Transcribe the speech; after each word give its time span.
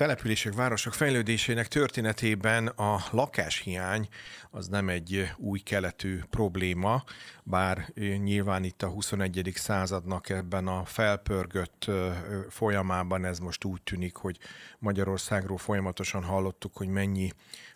települések, 0.00 0.54
városok 0.54 0.92
fejlődésének 0.92 1.68
történetében 1.68 2.66
a 2.66 2.98
lakáshiány 3.10 4.08
az 4.50 4.68
nem 4.68 4.88
egy 4.88 5.30
új 5.36 5.58
keletű 5.58 6.20
probléma, 6.30 7.04
bár 7.42 7.92
nyilván 8.22 8.64
itt 8.64 8.82
a 8.82 8.88
21. 8.88 9.52
századnak 9.54 10.28
ebben 10.28 10.66
a 10.66 10.84
felpörgött 10.84 11.90
folyamában 12.48 13.24
ez 13.24 13.38
most 13.38 13.64
úgy 13.64 13.82
tűnik, 13.82 14.16
hogy 14.16 14.38
Magyarországról 14.78 15.58
folyamatosan 15.58 16.22
hallottuk, 16.22 16.76
hogy 16.76 16.88
mennyi 16.88 17.32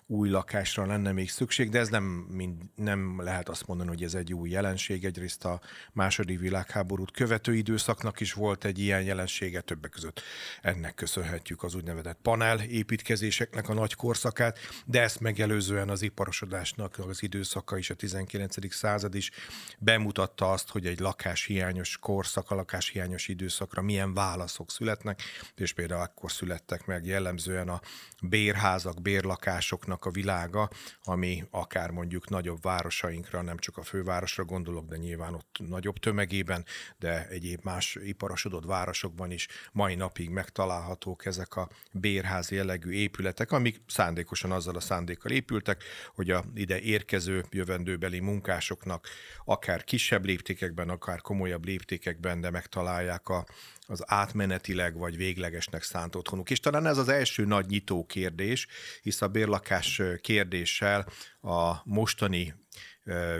új 0.07 0.29
lakásra 0.29 0.87
lenne 0.87 1.13
még 1.13 1.31
szükség, 1.31 1.71
de 1.71 1.79
ez 1.79 1.89
nem, 1.89 2.05
mind, 2.31 2.63
nem 2.75 3.23
lehet 3.23 3.49
azt 3.49 3.67
mondani, 3.67 3.89
hogy 3.89 4.03
ez 4.03 4.15
egy 4.15 4.33
új 4.33 4.51
jelenség. 4.51 5.05
Egyrészt 5.05 5.45
a 5.45 5.61
második 5.93 6.39
világháborút 6.39 7.11
követő 7.11 7.55
időszaknak 7.55 8.21
is 8.21 8.33
volt 8.33 8.65
egy 8.65 8.79
ilyen 8.79 9.03
jelensége, 9.03 9.61
többek 9.61 9.91
között 9.91 10.23
ennek 10.63 10.95
köszönhetjük 10.95 11.63
az 11.63 11.75
úgynevezett 11.75 12.19
panel 12.23 12.61
építkezéseknek 12.61 13.69
a 13.69 13.75
nagy 13.75 13.95
korszakát, 13.95 14.59
de 14.87 15.03
ezt 15.03 15.21
megelőzően 15.21 15.89
az 15.89 16.03
iparosodásnak 16.03 16.99
az 16.99 17.23
időszaka 17.23 17.79
is, 17.79 17.91
a 17.91 17.95
19. 17.95 18.75
század 18.75 19.15
is 19.15 19.31
bemutatta 19.79 20.51
azt, 20.51 20.71
hogy 20.71 20.87
egy 20.87 21.01
lakáshiányos 21.01 21.99
korszak, 21.99 22.51
a 22.51 22.55
lakáshiányos 22.55 23.29
időszakra 23.29 23.83
milyen 23.83 24.15
válaszok 24.15 24.71
születnek, 24.71 25.23
és 25.55 25.73
például 25.73 26.03
akkor 26.03 26.33
születtek 26.33 26.87
meg 26.87 27.07
jellemzően 27.07 27.69
a 27.69 27.81
bérházak, 28.23 29.03
bérlakásoknak 29.03 29.94
a 30.01 30.11
világa, 30.11 30.71
ami 31.05 31.45
akár 31.51 31.91
mondjuk 31.91 32.29
nagyobb 32.29 32.63
városainkra, 32.63 33.43
nem 33.43 33.59
csak 33.59 33.77
a 33.77 33.83
fővárosra 33.83 34.45
gondolok, 34.45 34.87
de 34.89 34.97
nyilván 34.97 35.35
ott 35.35 35.57
nagyobb 35.69 35.99
tömegében, 35.99 36.65
de 36.99 37.29
egyéb 37.29 37.61
más 37.63 37.99
iparosodott 38.05 38.65
városokban 38.65 39.31
is 39.31 39.49
mai 39.73 39.95
napig 39.95 40.31
megtalálhatók 40.31 41.27
ezek 41.27 41.57
a 41.57 41.69
bérház 41.93 42.51
jellegű 42.51 42.91
épületek, 42.91 43.53
amik 43.53 43.81
szándékosan 43.87 44.53
azzal 44.53 44.77
a 44.77 44.81
szándékkal 44.81 45.31
épültek, 45.31 45.85
hogy 46.15 46.31
a 46.31 46.45
ide 46.55 46.81
érkező 46.81 47.45
jövendőbeli 47.51 48.21
munkásoknak 48.21 49.09
akár 49.45 49.85
kisebb 49.85 50.25
léptékekben, 50.25 50.89
akár 50.89 51.21
komolyabb 51.21 51.65
léptékekben, 51.65 52.41
de 52.41 52.51
megtalálják 52.51 53.29
a, 53.29 53.47
az 53.87 54.03
átmenetileg 54.07 54.97
vagy 54.97 55.17
véglegesnek 55.17 55.83
szánt 55.83 56.15
otthonuk. 56.15 56.51
És 56.51 56.61
talán 56.61 56.87
ez 56.87 56.99
az 56.99 57.09
első 57.09 57.45
nagy 57.45 57.67
nyitó 57.67 58.05
kérdés, 58.07 58.67
hisz 59.03 59.23
a 59.23 59.29
bérlakás 59.29 60.03
kérdéssel 60.21 61.07
a 61.41 61.75
mostani 61.85 62.55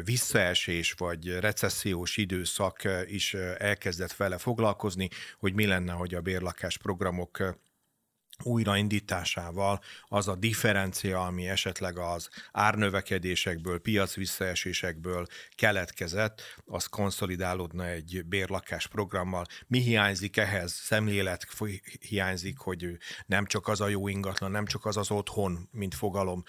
visszaesés 0.05 0.93
vagy 0.93 1.39
recessziós 1.39 2.17
időszak 2.17 2.83
is 3.07 3.35
elkezdett 3.59 4.13
vele 4.13 4.39
foglalkozni, 4.39 5.09
hogy 5.39 5.55
mi 5.55 5.67
lenne, 5.67 5.93
hogy 5.93 6.15
a 6.15 6.21
bérlakás 6.21 6.79
programok 6.79 7.57
újraindításával 8.43 9.81
az 10.09 10.29
a 10.29 10.35
differencia, 10.35 11.27
ami 11.27 11.49
esetleg 11.49 11.99
az 11.99 12.29
árnövekedésekből, 12.53 13.81
piac 13.81 14.15
visszaesésekből 14.15 15.27
keletkezett, 15.55 16.43
az 16.67 16.87
konszolidálódna 16.87 17.87
egy 17.87 18.23
bérlakás 18.27 18.87
programmal. 18.87 19.45
Mi 19.67 19.79
hiányzik 19.79 20.37
ehhez? 20.37 20.73
Szemlélet 20.73 21.47
hiányzik, 22.09 22.59
hogy 22.59 22.99
nem 23.27 23.47
csak 23.47 23.69
az 23.69 23.81
a 23.81 23.89
jó 23.89 24.09
ingatlan, 24.09 24.51
nem 24.51 24.67
csak 24.67 24.85
az 24.85 24.97
az 24.97 25.11
otthon, 25.11 25.69
mint 25.73 25.95
fogalom, 25.95 26.43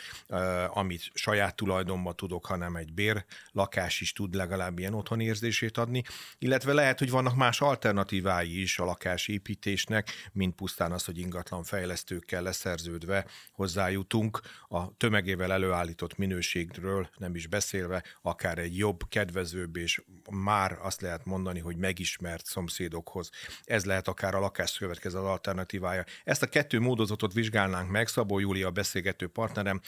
amit 0.68 1.10
saját 1.14 1.56
tulajdonba 1.56 2.14
tudok, 2.14 2.46
hanem 2.46 2.76
egy 2.76 2.94
bérlakás 2.94 4.02
is 4.02 4.14
tud 4.14 4.34
legalább 4.36 4.80
ilyen 4.80 4.94
otthonérzését 4.94 5.78
adni, 5.78 6.04
illetve 6.38 6.74
lehet, 6.74 7.00
hogy 7.00 7.10
vannak 7.10 7.36
más 7.36 7.62
alternatívái 7.62 8.62
is 8.62 8.80
a 8.80 8.86
lakásépítésnek, 8.86 10.30
mint 10.32 10.56
pusztán 10.56 10.92
az, 10.92 11.06
hogy 11.06 11.18
ingatlan 11.18 11.64
fejlesztőkkel 11.76 12.42
leszerződve 12.42 13.26
hozzájutunk, 13.52 14.40
a 14.68 14.98
tömegével 14.98 15.52
előállított 15.52 16.18
minőségről 16.18 17.10
nem 17.18 17.36
is 17.36 17.48
beszélve, 17.48 18.04
akár 18.22 18.58
egy 18.58 18.78
jobb, 18.78 19.02
kedvezőbb 19.10 19.76
és 19.76 20.02
már 20.32 20.78
azt 20.82 21.02
lehet 21.02 21.26
mondani, 21.26 21.60
hogy 21.60 21.78
megismert 21.78 22.46
szomszédokhoz. 22.46 23.30
Ez 23.64 23.86
lehet 23.86 24.08
akár 24.08 24.36
a 24.36 24.40
lakás 24.40 24.78
következő 24.78 25.18
alternatívája. 25.18 26.04
Ezt 26.24 26.42
a 26.42 26.48
kettő 26.48 26.80
módozatot 26.80 27.34
vizsgálnánk 27.34 27.90
meg. 27.92 28.08
Szabó 28.08 28.40
Júlia 28.40 28.72
beszélgető 28.72 29.28
partnerem, 29.28 29.82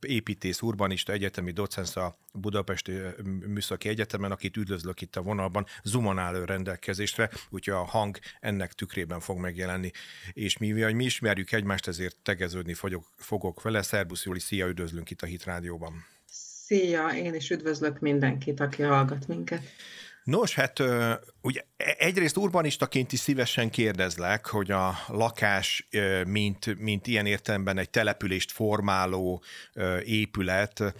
építész, 0.00 0.60
urbanista, 0.60 1.12
egyetemi 1.12 1.50
docens 1.50 1.96
a 1.96 2.18
Budapesti 2.32 2.92
Műszaki 3.46 3.88
Egyetemen, 3.88 4.30
akit 4.30 4.56
üdvözlök 4.56 5.00
itt 5.00 5.16
a 5.16 5.22
vonalban, 5.22 5.66
Zoomon 5.82 6.44
rendelkezésre, 6.44 7.30
úgyhogy 7.50 7.74
a 7.74 7.84
hang 7.84 8.18
ennek 8.40 8.72
tükrében 8.72 9.20
fog 9.20 9.38
megjelenni. 9.38 9.90
És 10.32 10.58
mi 10.58 10.67
mivel 10.72 10.92
mi 10.92 11.04
ismerjük 11.04 11.52
egymást, 11.52 11.86
ezért 11.86 12.16
tegeződni 12.22 12.74
fogok, 12.74 13.04
fogok 13.16 13.62
vele. 13.62 13.82
Szerbusz 13.82 14.24
Júli, 14.24 14.40
szia, 14.40 14.66
üdvözlünk 14.66 15.10
itt 15.10 15.22
a 15.22 15.26
Hit 15.26 15.44
Rádióban. 15.44 16.04
Szia, 16.30 17.08
én 17.08 17.34
is 17.34 17.50
üdvözlök 17.50 17.98
mindenkit, 17.98 18.60
aki 18.60 18.82
hallgat 18.82 19.26
minket. 19.28 19.62
Nos, 20.24 20.54
hát 20.54 20.82
ugye 21.42 21.60
e, 21.76 21.94
egyrészt 21.98 22.36
urbanistaként 22.36 23.12
is 23.12 23.18
szívesen 23.18 23.70
kérdezlek, 23.70 24.46
hogy 24.46 24.70
a 24.70 24.98
lakás, 25.06 25.88
mint, 26.26 26.78
mint 26.78 27.06
ilyen 27.06 27.26
értelemben 27.26 27.78
egy 27.78 27.90
települést 27.90 28.52
formáló 28.52 29.42
épület, 30.04 30.94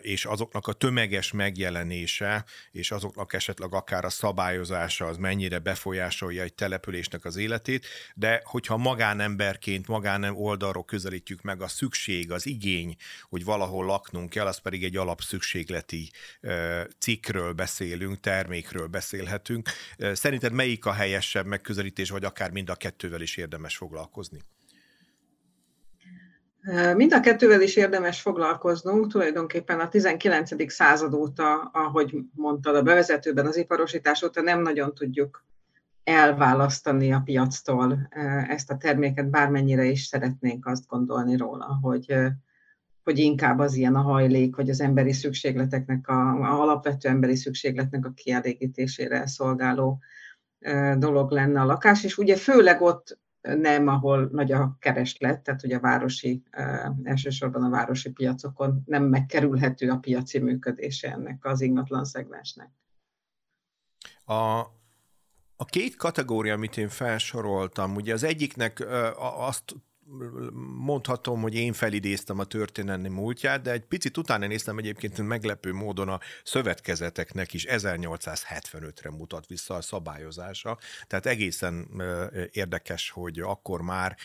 és 0.00 0.24
azoknak 0.24 0.66
a 0.66 0.72
tömeges 0.72 1.32
megjelenése, 1.32 2.44
és 2.70 2.90
azoknak 2.90 3.32
esetleg 3.32 3.74
akár 3.74 4.04
a 4.04 4.10
szabályozása, 4.10 5.06
az 5.06 5.16
mennyire 5.16 5.58
befolyásolja 5.58 6.42
egy 6.42 6.54
településnek 6.54 7.24
az 7.24 7.36
életét, 7.36 7.86
de 8.14 8.40
hogyha 8.44 8.76
magánemberként, 8.76 9.86
magánem 9.86 10.36
oldalról 10.36 10.84
közelítjük 10.84 11.42
meg 11.42 11.62
a 11.62 11.68
szükség, 11.68 12.32
az 12.32 12.46
igény, 12.46 12.96
hogy 13.28 13.44
valahol 13.44 13.84
laknunk 13.84 14.30
kell, 14.30 14.46
az 14.46 14.58
pedig 14.58 14.84
egy 14.84 14.96
alapszükségleti 14.96 16.10
cikkről 16.98 17.52
beszélünk, 17.52 18.20
termékről 18.20 18.86
beszélhetünk. 18.86 19.49
Szerinted 20.12 20.52
melyik 20.52 20.86
a 20.86 20.92
helyesebb 20.92 21.46
megközelítés, 21.46 22.10
vagy 22.10 22.24
akár 22.24 22.50
mind 22.50 22.70
a 22.70 22.74
kettővel 22.74 23.20
is 23.20 23.36
érdemes 23.36 23.76
foglalkozni? 23.76 24.38
Mind 26.94 27.12
a 27.12 27.20
kettővel 27.20 27.62
is 27.62 27.76
érdemes 27.76 28.20
foglalkoznunk, 28.20 29.12
tulajdonképpen 29.12 29.80
a 29.80 29.88
19. 29.88 30.72
század 30.72 31.14
óta, 31.14 31.70
ahogy 31.72 32.16
mondtad 32.34 32.76
a 32.76 32.82
bevezetőben, 32.82 33.46
az 33.46 33.56
iparosítás 33.56 34.22
óta 34.22 34.40
nem 34.40 34.62
nagyon 34.62 34.94
tudjuk 34.94 35.44
elválasztani 36.04 37.12
a 37.12 37.22
piactól 37.24 38.08
ezt 38.48 38.70
a 38.70 38.76
terméket, 38.76 39.30
bármennyire 39.30 39.84
is 39.84 40.04
szeretnénk 40.04 40.66
azt 40.66 40.86
gondolni 40.86 41.36
róla, 41.36 41.78
hogy 41.82 42.14
hogy 43.10 43.18
inkább 43.18 43.58
az 43.58 43.74
ilyen 43.74 43.94
a 43.94 44.00
hajlék, 44.00 44.56
vagy 44.56 44.70
az 44.70 44.80
emberi 44.80 45.12
szükségleteknek, 45.12 46.08
a, 46.08 46.30
a 46.40 46.60
alapvető 46.60 47.08
emberi 47.08 47.36
szükségletnek 47.36 48.06
a 48.06 48.12
kielégítésére 48.12 49.26
szolgáló 49.26 50.00
dolog 50.96 51.30
lenne 51.30 51.60
a 51.60 51.64
lakás, 51.64 52.04
és 52.04 52.18
ugye 52.18 52.36
főleg 52.36 52.80
ott 52.80 53.18
nem, 53.40 53.88
ahol 53.88 54.28
nagy 54.32 54.52
a 54.52 54.76
kereslet, 54.78 55.40
tehát 55.40 55.64
ugye 55.64 55.76
a 55.76 55.80
városi, 55.80 56.42
elsősorban 57.02 57.62
a 57.62 57.70
városi 57.70 58.10
piacokon 58.10 58.82
nem 58.86 59.04
megkerülhető 59.04 59.90
a 59.90 59.98
piaci 59.98 60.38
működése 60.38 61.12
ennek 61.12 61.44
az 61.44 61.60
ingatlan 61.60 62.04
szegmensnek. 62.04 62.70
A, 64.24 64.58
a 65.56 65.64
két 65.64 65.96
kategória, 65.96 66.54
amit 66.54 66.76
én 66.76 66.88
felsoroltam, 66.88 67.94
ugye 67.94 68.12
az 68.12 68.22
egyiknek 68.22 68.86
azt 69.18 69.74
mondhatom, 70.76 71.40
hogy 71.40 71.54
én 71.54 71.72
felidéztem 71.72 72.38
a 72.38 72.44
történelmi 72.44 73.08
múltját, 73.08 73.62
de 73.62 73.70
egy 73.70 73.84
picit 73.84 74.16
utána 74.16 74.46
néztem 74.46 74.78
egyébként 74.78 75.18
meglepő 75.18 75.72
módon 75.72 76.08
a 76.08 76.20
szövetkezeteknek 76.44 77.52
is 77.52 77.66
1875-re 77.68 79.10
mutat 79.10 79.46
vissza 79.46 79.74
a 79.74 79.80
szabályozása. 79.80 80.78
Tehát 81.06 81.26
egészen 81.26 82.02
érdekes, 82.52 83.10
hogy 83.10 83.38
akkor 83.38 83.80
már 83.82 84.16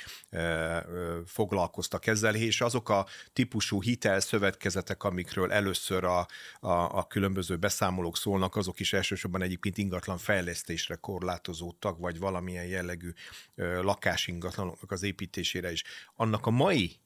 foglalkoztak 1.25 2.07
ezzel, 2.07 2.35
és 2.35 2.61
azok 2.61 2.89
a 2.89 3.05
típusú 3.33 3.81
hitelszövetkezetek, 3.81 5.03
amikről 5.03 5.51
először 5.51 6.03
a, 6.03 6.19
a, 6.59 6.97
a 6.97 7.07
különböző 7.07 7.55
beszámolók 7.55 8.17
szólnak, 8.17 8.55
azok 8.55 8.79
is 8.79 8.93
elsősorban 8.93 9.41
egyébként 9.41 9.77
ingatlan 9.77 10.17
fejlesztésre 10.17 10.95
korlátozódtak, 10.95 11.97
vagy 11.97 12.19
valamilyen 12.19 12.65
jellegű 12.65 13.13
lakásingatlanoknak 13.55 14.91
az 14.91 15.03
építésére 15.03 15.71
is. 15.75 15.83
Annak 16.15 16.45
a 16.45 16.49
mai 16.49 16.99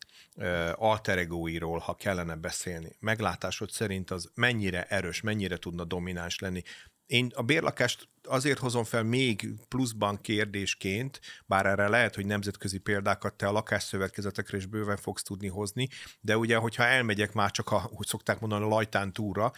alteregóiról, 0.76 1.78
ha 1.80 1.96
kellene 1.96 2.36
beszélni, 2.36 2.96
meglátásod 3.00 3.72
szerint 3.72 4.12
az 4.12 4.32
mennyire 4.34 4.84
erős, 4.84 5.22
mennyire 5.22 5.58
tudna 5.58 5.84
domináns 5.84 6.40
lenni, 6.40 6.64
én 7.10 7.32
a 7.36 7.42
bérlakást 7.42 8.08
azért 8.24 8.60
hozom 8.60 8.84
fel 8.84 9.04
még 9.04 9.50
pluszban 9.68 10.22
kérdésként, 10.22 11.20
bár 11.46 11.66
erre 11.66 11.88
lehet, 11.88 12.16
hogy 12.16 12.26
nemzetközi 12.26 12.78
példákat 12.78 13.34
te 13.34 13.48
a 13.48 13.52
lakásszövetkezetekre 13.52 14.58
is 14.58 14.66
bőven 14.66 14.98
fogsz 14.98 15.24
tudni 15.24 15.48
hozni, 15.48 15.88
de 16.22 16.38
ugye, 16.38 16.56
hogyha 16.56 16.84
elmegyek 16.84 17.34
már 17.34 17.52
csak, 17.52 17.72
a, 17.72 17.78
hogy 17.78 18.08
szokták 18.08 18.40
mondani, 18.40 18.64
a 18.64 18.68
lajtán 18.68 19.14
túra, 19.14 19.52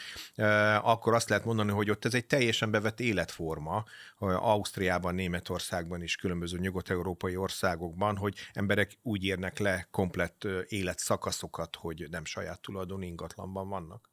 akkor 0.82 1.14
azt 1.14 1.30
lehet 1.30 1.46
mondani, 1.46 1.72
hogy 1.72 1.90
ott 1.90 2.06
ez 2.06 2.14
egy 2.14 2.26
teljesen 2.26 2.72
bevett 2.72 3.00
életforma, 3.00 3.86
Ausztriában, 4.18 5.16
Németországban 5.16 6.02
és 6.02 6.16
különböző 6.16 6.58
nyugat-európai 6.58 7.36
országokban, 7.36 8.18
hogy 8.18 8.36
emberek 8.54 8.98
úgy 9.02 9.24
érnek 9.24 9.60
le 9.60 9.88
komplett 9.92 10.48
életszakaszokat, 10.68 11.76
hogy 11.76 12.08
nem 12.10 12.26
saját 12.26 12.62
tulajdon 12.62 13.02
ingatlanban 13.02 13.70
vannak. 13.70 14.11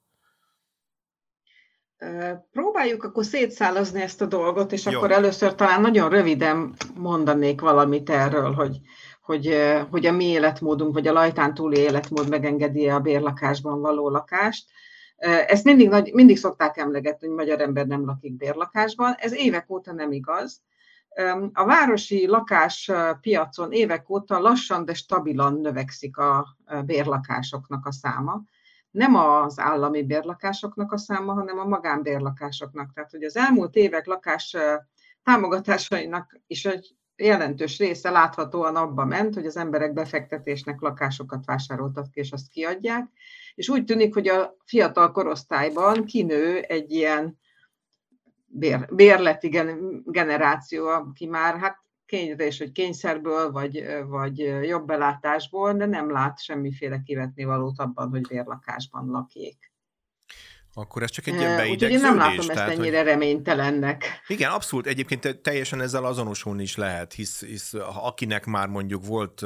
Próbáljuk 2.52 3.04
akkor 3.04 3.24
szétszálazni 3.24 4.02
ezt 4.02 4.20
a 4.20 4.26
dolgot, 4.26 4.72
és 4.72 4.84
Jó. 4.84 4.96
akkor 4.96 5.10
először 5.10 5.54
talán 5.54 5.80
nagyon 5.80 6.08
röviden 6.08 6.74
mondanék 6.94 7.60
valamit 7.60 8.10
erről, 8.10 8.52
hogy, 8.52 8.80
hogy, 9.22 9.56
hogy 9.90 10.06
a 10.06 10.12
mi 10.12 10.24
életmódunk, 10.24 10.94
vagy 10.94 11.06
a 11.06 11.12
lajtán 11.12 11.54
túli 11.54 11.78
életmód 11.78 12.28
megengedi 12.28 12.88
a 12.88 13.00
bérlakásban 13.00 13.80
való 13.80 14.08
lakást. 14.08 14.68
Ezt 15.46 15.64
mindig, 15.64 15.88
nagy, 15.88 16.12
mindig 16.12 16.38
szokták 16.38 16.76
emlegetni, 16.76 17.26
hogy 17.26 17.36
magyar 17.36 17.60
ember 17.60 17.86
nem 17.86 18.04
lakik 18.04 18.36
bérlakásban. 18.36 19.14
Ez 19.16 19.34
évek 19.34 19.70
óta 19.70 19.92
nem 19.92 20.12
igaz. 20.12 20.62
A 21.52 21.64
városi 21.64 22.26
lakáspiacon 22.26 23.72
évek 23.72 24.10
óta 24.10 24.38
lassan, 24.38 24.84
de 24.84 24.94
stabilan 24.94 25.60
növekszik 25.60 26.16
a 26.16 26.56
bérlakásoknak 26.84 27.86
a 27.86 27.92
száma 27.92 28.42
nem 28.98 29.14
az 29.14 29.58
állami 29.58 30.02
bérlakásoknak 30.02 30.92
a 30.92 30.98
száma, 30.98 31.32
hanem 31.32 31.58
a 31.58 31.64
magánbérlakásoknak. 31.64 32.92
Tehát, 32.94 33.10
hogy 33.10 33.22
az 33.22 33.36
elmúlt 33.36 33.74
évek 33.74 34.06
lakás 34.06 34.56
támogatásainak 35.22 36.40
is 36.46 36.64
egy 36.64 36.96
jelentős 37.16 37.78
része 37.78 38.10
láthatóan 38.10 38.76
abba 38.76 39.04
ment, 39.04 39.34
hogy 39.34 39.46
az 39.46 39.56
emberek 39.56 39.92
befektetésnek 39.92 40.80
lakásokat 40.80 41.44
vásároltak 41.44 42.06
és 42.12 42.32
azt 42.32 42.48
kiadják. 42.48 43.06
És 43.54 43.68
úgy 43.68 43.84
tűnik, 43.84 44.14
hogy 44.14 44.28
a 44.28 44.56
fiatal 44.64 45.12
korosztályban 45.12 46.04
kinő 46.04 46.60
egy 46.60 46.92
ilyen 46.92 47.38
bér, 48.46 48.88
bérleti 48.90 49.48
generáció, 50.04 50.86
aki 50.86 51.26
már 51.26 51.58
hát 51.58 51.78
kényezés, 52.08 52.58
hogy 52.58 52.72
kényszerből, 52.72 53.50
vagy, 53.50 53.84
vagy 54.06 54.38
jobb 54.62 54.87
belátásból, 54.87 55.75
de 55.75 55.87
nem 55.87 56.10
lát 56.10 56.40
semmiféle 56.40 57.02
kivetni 57.02 57.44
valót 57.44 57.78
abban, 57.78 58.10
hogy 58.10 58.26
bérlakásban 58.28 59.06
lakjék. 59.06 59.72
Akkor 60.78 61.02
ez 61.02 61.10
csak 61.10 61.26
egy 61.26 61.34
ilyen 61.34 61.56
beidegződés. 61.56 61.96
Úgyhogy 61.96 62.10
én 62.10 62.16
nem 62.16 62.16
látom 62.16 62.50
ezt 62.50 62.78
ennyire 62.78 62.96
hogy... 62.96 63.06
reménytelennek. 63.06 64.22
Igen, 64.26 64.50
abszolút. 64.50 64.86
Egyébként 64.86 65.38
teljesen 65.42 65.80
ezzel 65.80 66.04
azonosulni 66.04 66.62
is 66.62 66.76
lehet, 66.76 67.12
hisz, 67.12 67.44
hisz 67.44 67.75
akinek 67.94 68.44
már 68.44 68.69
mondjuk 68.69 69.06
volt 69.06 69.42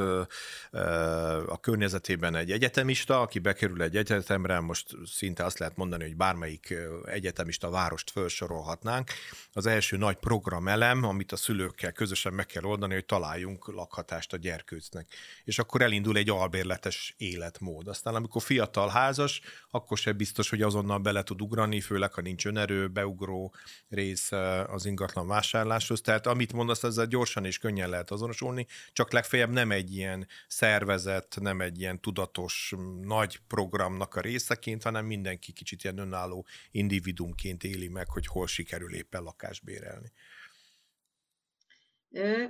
a 1.47 1.59
környezetében 1.61 2.35
egy 2.35 2.51
egyetemista, 2.51 3.21
aki 3.21 3.39
bekerül 3.39 3.81
egy 3.81 3.95
egyetemre, 3.95 4.59
most 4.59 4.87
szinte 5.05 5.43
azt 5.45 5.59
lehet 5.59 5.75
mondani, 5.75 6.03
hogy 6.03 6.15
bármelyik 6.15 6.73
egyetemista 7.05 7.69
várost 7.69 8.11
felsorolhatnánk. 8.11 9.11
Az 9.53 9.65
első 9.65 9.97
nagy 9.97 10.15
programelem, 10.15 11.03
amit 11.03 11.31
a 11.31 11.35
szülőkkel 11.35 11.91
közösen 11.91 12.33
meg 12.33 12.45
kell 12.45 12.63
oldani, 12.63 12.93
hogy 12.93 13.05
találjunk 13.05 13.67
lakhatást 13.67 14.33
a 14.33 14.37
gyerkőcnek. 14.37 15.07
És 15.43 15.59
akkor 15.59 15.81
elindul 15.81 16.17
egy 16.17 16.29
albérletes 16.29 17.13
életmód. 17.17 17.87
Aztán 17.87 18.15
amikor 18.15 18.41
fiatal 18.41 18.89
házas, 18.89 19.41
akkor 19.71 19.97
se 19.97 20.11
biztos, 20.11 20.49
hogy 20.49 20.61
azonnal 20.61 20.97
bele 20.97 21.22
tud 21.23 21.41
ugrani, 21.41 21.81
főleg 21.81 22.13
ha 22.13 22.21
nincs 22.21 22.45
önerő, 22.45 22.87
beugró 22.87 23.53
rész 23.89 24.31
az 24.67 24.85
ingatlan 24.85 25.27
vásárláshoz. 25.27 26.01
Tehát 26.01 26.27
amit 26.27 26.53
mondasz, 26.53 26.83
ezzel 26.83 27.05
gyorsan 27.05 27.45
és 27.45 27.57
könnyen 27.57 27.89
lehet 27.89 28.11
azonosulni, 28.11 28.67
csak 28.93 29.11
legfeljebb 29.11 29.51
nem 29.51 29.71
egy 29.71 29.95
ilyen 29.95 30.27
szervezet, 30.47 31.37
nem 31.41 31.61
egy 31.61 31.79
ilyen 31.79 32.01
tudatos 32.01 32.73
nagy 33.01 33.39
programnak 33.47 34.15
a 34.15 34.21
részeként, 34.21 34.83
hanem 34.83 35.05
mindenki 35.05 35.51
kicsit 35.51 35.83
ilyen 35.83 35.97
önálló 35.97 36.45
individumként 36.71 37.63
éli 37.63 37.87
meg, 37.87 38.09
hogy 38.09 38.27
hol 38.27 38.47
sikerül 38.47 38.93
éppen 38.93 39.23
lakást 39.23 39.63
bérelni. 39.63 40.11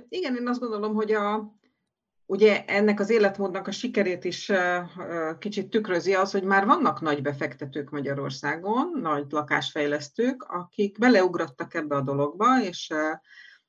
Igen, 0.08 0.36
én 0.36 0.48
azt 0.48 0.60
gondolom, 0.60 0.94
hogy 0.94 1.12
a, 1.12 1.54
ugye 2.26 2.64
ennek 2.64 3.00
az 3.00 3.10
életmódnak 3.10 3.66
a 3.66 3.70
sikerét 3.70 4.24
is 4.24 4.52
kicsit 5.38 5.70
tükrözi 5.70 6.14
az, 6.14 6.32
hogy 6.32 6.44
már 6.44 6.66
vannak 6.66 7.00
nagy 7.00 7.22
befektetők 7.22 7.90
Magyarországon, 7.90 8.98
nagy 9.02 9.24
lakásfejlesztők, 9.30 10.42
akik 10.42 10.98
beleugrottak 10.98 11.74
ebbe 11.74 11.96
a 11.96 12.00
dologba, 12.00 12.46
és 12.62 12.92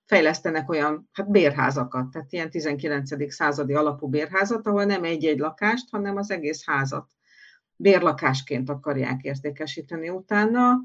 fejlesztenek 0.06 0.69
olyan 0.69 1.10
hát 1.13 1.31
bérházakat, 1.31 2.10
tehát 2.10 2.34
ilyen 2.34 2.50
19. 2.50 3.34
századi 3.34 3.74
alapú 3.74 4.07
bérházat, 4.07 4.68
ahol 4.68 4.84
nem 4.84 5.04
egy-egy 5.04 5.40
lakást, 5.40 5.90
hanem 5.90 6.18
az 6.18 6.31
egész 6.31 6.66
házat 6.66 7.07
bérlakásként 7.75 8.69
akarják 8.69 9.22
értékesíteni 9.22 10.10
utána. 10.10 10.80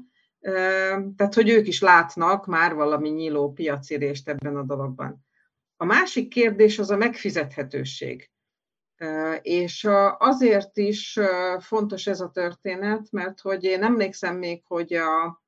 Tehát, 1.15 1.33
hogy 1.33 1.49
ők 1.49 1.67
is 1.67 1.81
látnak 1.81 2.45
már 2.45 2.73
valami 2.73 3.09
nyíló 3.09 3.51
piacirést 3.51 4.29
ebben 4.29 4.55
a 4.55 4.63
dologban. 4.63 5.25
A 5.81 5.85
másik 5.85 6.27
kérdés 6.27 6.79
az 6.79 6.89
a 6.89 6.97
megfizethetőség. 6.97 8.29
És 9.41 9.87
azért 10.17 10.77
is 10.77 11.19
fontos 11.59 12.07
ez 12.07 12.19
a 12.19 12.29
történet, 12.29 13.11
mert 13.11 13.39
hogy 13.39 13.63
én 13.63 13.83
emlékszem 13.83 14.37
még, 14.37 14.63
hogy 14.67 14.93
a, 14.93 15.41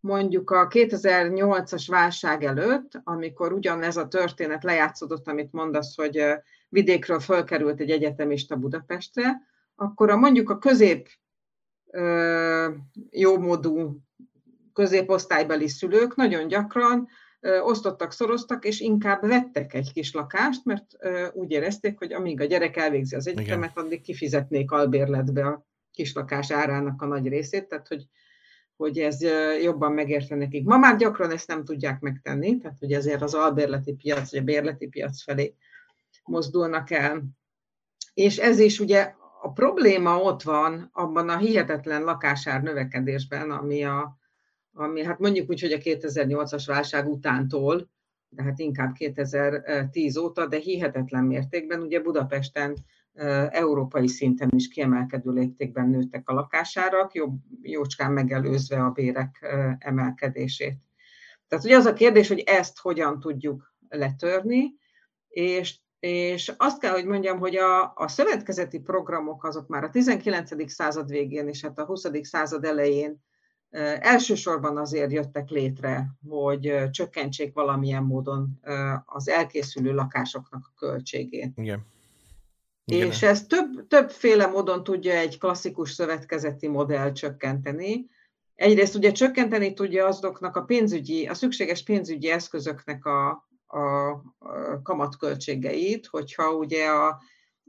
mondjuk 0.00 0.50
a 0.50 0.68
2008-as 0.68 1.84
válság 1.86 2.44
előtt, 2.44 3.00
amikor 3.04 3.52
ugyanez 3.52 3.96
a 3.96 4.08
történet 4.08 4.64
lejátszódott, 4.64 5.28
amit 5.28 5.52
mondasz, 5.52 5.96
hogy 5.96 6.24
vidékről 6.68 7.20
fölkerült 7.20 7.80
egy 7.80 7.90
egyetemista 7.90 8.56
Budapestre, 8.56 9.42
akkor 9.74 10.10
a 10.10 10.16
mondjuk 10.16 10.50
a 10.50 10.58
közép 10.58 11.08
jómódú 13.10 14.00
középosztálybeli 14.72 15.68
szülők 15.68 16.14
nagyon 16.14 16.48
gyakran 16.48 17.08
osztottak, 17.62 18.12
szoroztak, 18.12 18.64
és 18.64 18.80
inkább 18.80 19.26
vettek 19.26 19.74
egy 19.74 19.92
kis 19.92 20.12
lakást, 20.12 20.64
mert 20.64 20.96
úgy 21.32 21.50
érezték, 21.50 21.98
hogy 21.98 22.12
amíg 22.12 22.40
a 22.40 22.44
gyerek 22.44 22.76
elvégzi 22.76 23.16
az 23.16 23.26
egyetemet, 23.26 23.78
addig 23.78 24.00
kifizetnék 24.00 24.70
albérletbe 24.70 25.46
a 25.46 25.66
kislakás 25.92 26.50
árának 26.50 27.02
a 27.02 27.06
nagy 27.06 27.28
részét, 27.28 27.68
tehát 27.68 27.88
hogy, 27.88 28.06
hogy 28.76 28.98
ez 28.98 29.22
jobban 29.62 29.92
megérte 29.92 30.34
nekik. 30.34 30.64
Ma 30.64 30.76
már 30.76 30.96
gyakran 30.96 31.30
ezt 31.30 31.48
nem 31.48 31.64
tudják 31.64 32.00
megtenni, 32.00 32.58
tehát 32.58 32.78
hogy 32.78 32.92
ezért 32.92 33.22
az 33.22 33.34
albérleti 33.34 33.92
piac, 33.92 34.30
vagy 34.30 34.40
a 34.40 34.44
bérleti 34.44 34.86
piac 34.86 35.22
felé 35.22 35.54
mozdulnak 36.24 36.90
el. 36.90 37.22
És 38.14 38.38
ez 38.38 38.58
is 38.58 38.80
ugye 38.80 39.14
a 39.42 39.52
probléma 39.52 40.18
ott 40.18 40.42
van 40.42 40.88
abban 40.92 41.28
a 41.28 41.36
hihetetlen 41.36 42.02
lakásár 42.02 42.62
növekedésben, 42.62 43.50
ami 43.50 43.84
a, 43.84 44.18
ami 44.72 45.04
hát 45.04 45.18
mondjuk 45.18 45.50
úgy, 45.50 45.60
hogy 45.60 45.72
a 45.72 45.78
2008-as 45.78 46.62
válság 46.66 47.08
utántól, 47.08 47.90
de 48.28 48.42
hát 48.42 48.58
inkább 48.58 48.92
2010 48.92 50.16
óta, 50.16 50.46
de 50.46 50.56
hihetetlen 50.58 51.24
mértékben, 51.24 51.80
ugye 51.80 52.00
Budapesten 52.00 52.76
európai 53.50 54.08
szinten 54.08 54.48
is 54.54 54.68
kiemelkedő 54.68 55.30
léptékben 55.30 55.88
nőttek 55.88 56.28
a 56.28 56.32
lakásárak, 56.32 57.14
jobb, 57.14 57.38
jócskán 57.62 58.12
megelőzve 58.12 58.84
a 58.84 58.90
bérek 58.90 59.46
emelkedését. 59.78 60.78
Tehát 61.48 61.64
ugye 61.64 61.76
az 61.76 61.86
a 61.86 61.92
kérdés, 61.92 62.28
hogy 62.28 62.40
ezt 62.40 62.78
hogyan 62.78 63.20
tudjuk 63.20 63.74
letörni, 63.88 64.74
és, 65.28 65.78
és 66.00 66.52
azt 66.56 66.80
kell, 66.80 66.92
hogy 66.92 67.04
mondjam, 67.04 67.38
hogy 67.38 67.56
a, 67.56 67.92
a 67.94 68.08
szövetkezeti 68.08 68.78
programok 68.78 69.44
azok 69.44 69.68
már 69.68 69.84
a 69.84 69.90
19. 69.90 70.70
század 70.72 71.08
végén 71.08 71.48
és 71.48 71.62
hát 71.62 71.78
a 71.78 71.84
20. 71.84 72.06
század 72.22 72.64
elején 72.64 73.22
Elsősorban 74.00 74.76
azért 74.76 75.12
jöttek 75.12 75.48
létre, 75.48 76.06
hogy 76.28 76.90
csökkentsék 76.90 77.54
valamilyen 77.54 78.02
módon 78.02 78.60
az 79.06 79.28
elkészülő 79.28 79.92
lakásoknak 79.94 80.70
a 80.72 80.78
költségét. 80.78 81.52
Igen. 81.56 81.86
Igen. 82.84 83.06
És 83.06 83.22
ez 83.22 83.46
több, 83.46 83.86
többféle 83.88 84.46
módon 84.46 84.84
tudja 84.84 85.12
egy 85.12 85.38
klasszikus 85.38 85.92
szövetkezeti 85.92 86.68
modell 86.68 87.12
csökkenteni. 87.12 88.10
Egyrészt 88.54 88.94
ugye 88.94 89.12
csökkenteni 89.12 89.74
tudja 89.74 90.06
azoknak 90.06 90.56
a 90.56 90.62
pénzügyi, 90.62 91.26
a 91.26 91.34
szükséges 91.34 91.82
pénzügyi 91.82 92.30
eszközöknek 92.30 93.04
a, 93.04 93.48
a, 93.66 93.78
a 93.78 94.82
kamatköltségeit, 94.82 96.06
hogyha 96.06 96.52
ugye 96.52 96.86
a 96.88 97.20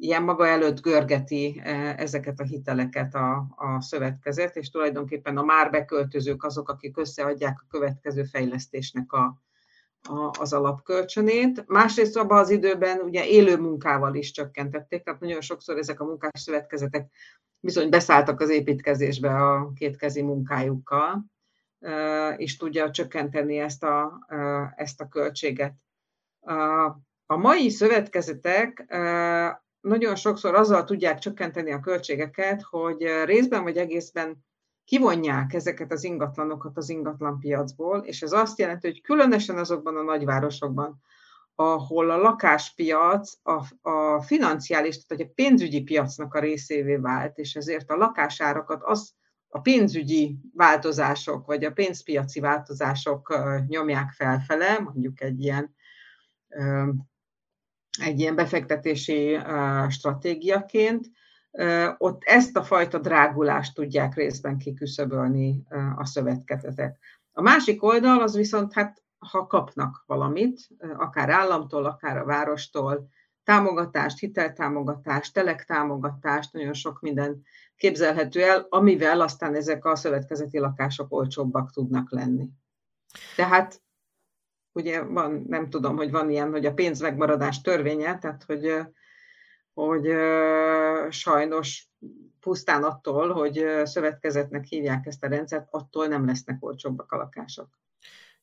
ilyen 0.01 0.23
maga 0.23 0.47
előtt 0.47 0.81
görgeti 0.81 1.61
e, 1.63 1.95
ezeket 1.97 2.39
a 2.39 2.43
hiteleket 2.43 3.15
a, 3.15 3.35
a 3.55 3.81
szövetkezet, 3.81 4.55
és 4.55 4.69
tulajdonképpen 4.69 5.37
a 5.37 5.43
már 5.43 5.69
beköltözők 5.69 6.43
azok, 6.43 6.69
akik 6.69 6.97
összeadják 6.97 7.59
a 7.61 7.67
következő 7.69 8.23
fejlesztésnek 8.23 9.11
a, 9.11 9.41
a, 10.09 10.35
az 10.39 10.53
alapkölcsönét. 10.53 11.67
Másrészt 11.67 12.17
abban 12.17 12.37
az 12.37 12.49
időben 12.49 12.99
ugye 12.99 13.25
élő 13.25 13.57
munkával 13.57 14.15
is 14.15 14.31
csökkentették, 14.31 15.03
tehát 15.03 15.19
nagyon 15.19 15.41
sokszor 15.41 15.77
ezek 15.77 15.99
a 15.99 16.05
munkás 16.05 16.41
szövetkezetek 16.41 17.09
bizony 17.59 17.89
beszálltak 17.89 18.39
az 18.39 18.49
építkezésbe 18.49 19.29
a 19.29 19.71
kétkezi 19.75 20.21
munkájukkal, 20.21 21.25
is 22.35 22.57
tudja 22.57 22.91
csökkenteni 22.91 23.57
ezt 23.57 23.83
a, 23.83 24.25
ezt 24.75 25.01
a 25.01 25.07
költséget. 25.07 25.73
A 27.25 27.37
mai 27.37 27.69
szövetkezetek 27.69 28.85
nagyon 29.81 30.15
sokszor 30.15 30.55
azzal 30.55 30.83
tudják 30.83 31.19
csökkenteni 31.19 31.71
a 31.71 31.79
költségeket, 31.79 32.61
hogy 32.61 33.03
részben 33.25 33.63
vagy 33.63 33.77
egészben 33.77 34.45
kivonják 34.85 35.53
ezeket 35.53 35.91
az 35.91 36.03
ingatlanokat 36.03 36.77
az 36.77 36.89
ingatlanpiacból, 36.89 37.99
és 37.99 38.21
ez 38.21 38.31
azt 38.31 38.59
jelenti, 38.59 38.87
hogy 38.87 39.01
különösen 39.01 39.57
azokban 39.57 39.97
a 39.97 40.01
nagyvárosokban, 40.01 41.01
ahol 41.55 42.09
a 42.09 42.17
lakáspiac 42.17 43.33
a, 43.43 43.89
a 43.89 44.21
financiális, 44.21 45.05
tehát 45.05 45.23
a 45.23 45.31
pénzügyi 45.35 45.81
piacnak 45.81 46.33
a 46.33 46.39
részévé 46.39 46.95
vált, 46.95 47.37
és 47.37 47.55
ezért 47.55 47.89
a 47.91 47.95
lakásárakat 47.95 48.81
az 48.83 49.13
a 49.47 49.59
pénzügyi 49.59 50.37
változások, 50.53 51.45
vagy 51.45 51.63
a 51.63 51.71
pénzpiaci 51.71 52.39
változások 52.39 53.35
nyomják 53.67 54.11
felfele, 54.11 54.79
mondjuk 54.79 55.21
egy 55.21 55.41
ilyen, 55.41 55.75
egy 57.99 58.19
ilyen 58.19 58.35
befektetési 58.35 59.39
stratégiaként, 59.89 61.09
ott 61.97 62.23
ezt 62.23 62.57
a 62.57 62.63
fajta 62.63 62.99
drágulást 62.99 63.75
tudják 63.75 64.15
részben 64.15 64.57
kiküszöbölni 64.57 65.63
a 65.95 66.05
szövetkezetek. 66.05 66.97
A 67.31 67.41
másik 67.41 67.83
oldal 67.83 68.21
az 68.21 68.35
viszont, 68.35 68.73
hát 68.73 69.03
ha 69.19 69.47
kapnak 69.47 70.03
valamit, 70.05 70.67
akár 70.97 71.29
államtól, 71.29 71.85
akár 71.85 72.17
a 72.17 72.25
várostól, 72.25 73.09
támogatást, 73.43 74.19
hiteltámogatást, 74.19 75.33
telektámogatást, 75.33 76.53
nagyon 76.53 76.73
sok 76.73 77.01
minden 77.01 77.41
képzelhető 77.75 78.43
el, 78.43 78.65
amivel 78.69 79.21
aztán 79.21 79.55
ezek 79.55 79.85
a 79.85 79.95
szövetkezeti 79.95 80.59
lakások 80.59 81.11
olcsóbbak 81.13 81.71
tudnak 81.71 82.11
lenni. 82.11 82.49
Tehát 83.35 83.81
ugye 84.73 85.01
van, 85.01 85.45
nem 85.47 85.69
tudom, 85.69 85.95
hogy 85.95 86.11
van 86.11 86.29
ilyen, 86.29 86.51
hogy 86.51 86.65
a 86.65 86.73
pénzmegmaradás 86.73 87.61
törvénye, 87.61 88.17
tehát 88.17 88.43
hogy, 88.43 88.73
hogy 89.73 90.07
sajnos 91.09 91.87
pusztán 92.39 92.83
attól, 92.83 93.33
hogy 93.33 93.65
szövetkezetnek 93.83 94.63
hívják 94.63 95.05
ezt 95.05 95.23
a 95.23 95.27
rendszert, 95.27 95.67
attól 95.71 96.07
nem 96.07 96.25
lesznek 96.25 96.57
olcsóbbak 96.59 97.11
a 97.11 97.17
lakások. 97.17 97.79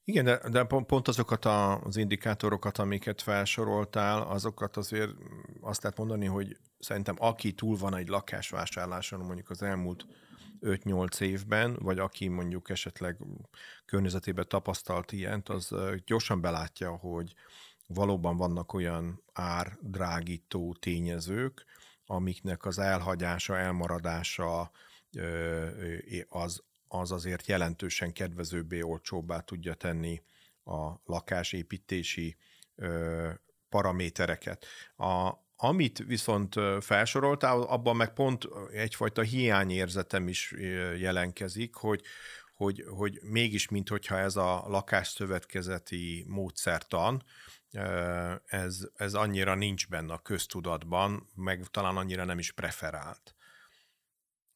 Igen, 0.04 0.24
de, 0.24 0.40
de 0.50 0.64
pont 0.64 1.08
azokat 1.08 1.44
a, 1.44 1.80
az 1.80 1.96
indikátorokat, 1.96 2.78
amiket 2.78 3.22
felsoroltál, 3.22 4.22
azokat 4.22 4.76
azért 4.76 5.10
azt 5.60 5.82
lehet 5.82 5.98
mondani, 5.98 6.26
hogy 6.26 6.56
szerintem 6.78 7.14
aki 7.18 7.52
túl 7.52 7.76
van 7.76 7.96
egy 7.96 8.08
lakásvásárláson 8.08 9.20
mondjuk 9.20 9.50
az 9.50 9.62
elmúlt 9.62 10.06
5-8 10.60 11.20
évben, 11.20 11.76
vagy 11.80 11.98
aki 11.98 12.28
mondjuk 12.28 12.70
esetleg 12.70 13.16
környezetében 13.84 14.48
tapasztalt 14.48 15.12
ilyent, 15.12 15.48
az 15.48 15.74
gyorsan 16.04 16.40
belátja, 16.40 16.96
hogy 16.96 17.34
valóban 17.86 18.36
vannak 18.36 18.72
olyan 18.72 19.22
árdrágító 19.32 20.74
tényezők, 20.74 21.64
amiknek 22.06 22.64
az 22.64 22.78
elhagyása, 22.78 23.58
elmaradása 23.58 24.70
az, 26.28 26.62
az 26.88 27.12
azért 27.12 27.46
jelentősen 27.46 28.12
kedvezőbbé, 28.12 28.80
olcsóbbá 28.80 29.40
tudja 29.40 29.74
tenni 29.74 30.22
a 30.64 30.92
lakásépítési 31.04 32.36
paramétereket. 33.68 34.66
A, 34.96 35.32
amit 35.60 36.04
viszont 36.06 36.54
felsoroltál, 36.80 37.62
abban 37.62 37.96
meg 37.96 38.12
pont 38.12 38.48
egyfajta 38.72 39.22
hiányérzetem 39.22 40.28
is 40.28 40.54
jelenkezik, 40.98 41.74
hogy, 41.74 42.02
hogy, 42.56 42.84
hogy 42.88 43.18
mégis, 43.22 43.68
minthogyha 43.68 44.18
ez 44.18 44.36
a 44.36 44.64
lakásszövetkezeti 44.66 46.24
módszertan, 46.28 47.22
ez, 48.46 48.88
ez 48.94 49.14
annyira 49.14 49.54
nincs 49.54 49.88
benne 49.88 50.12
a 50.12 50.18
köztudatban, 50.18 51.28
meg 51.34 51.64
talán 51.70 51.96
annyira 51.96 52.24
nem 52.24 52.38
is 52.38 52.52
preferált. 52.52 53.34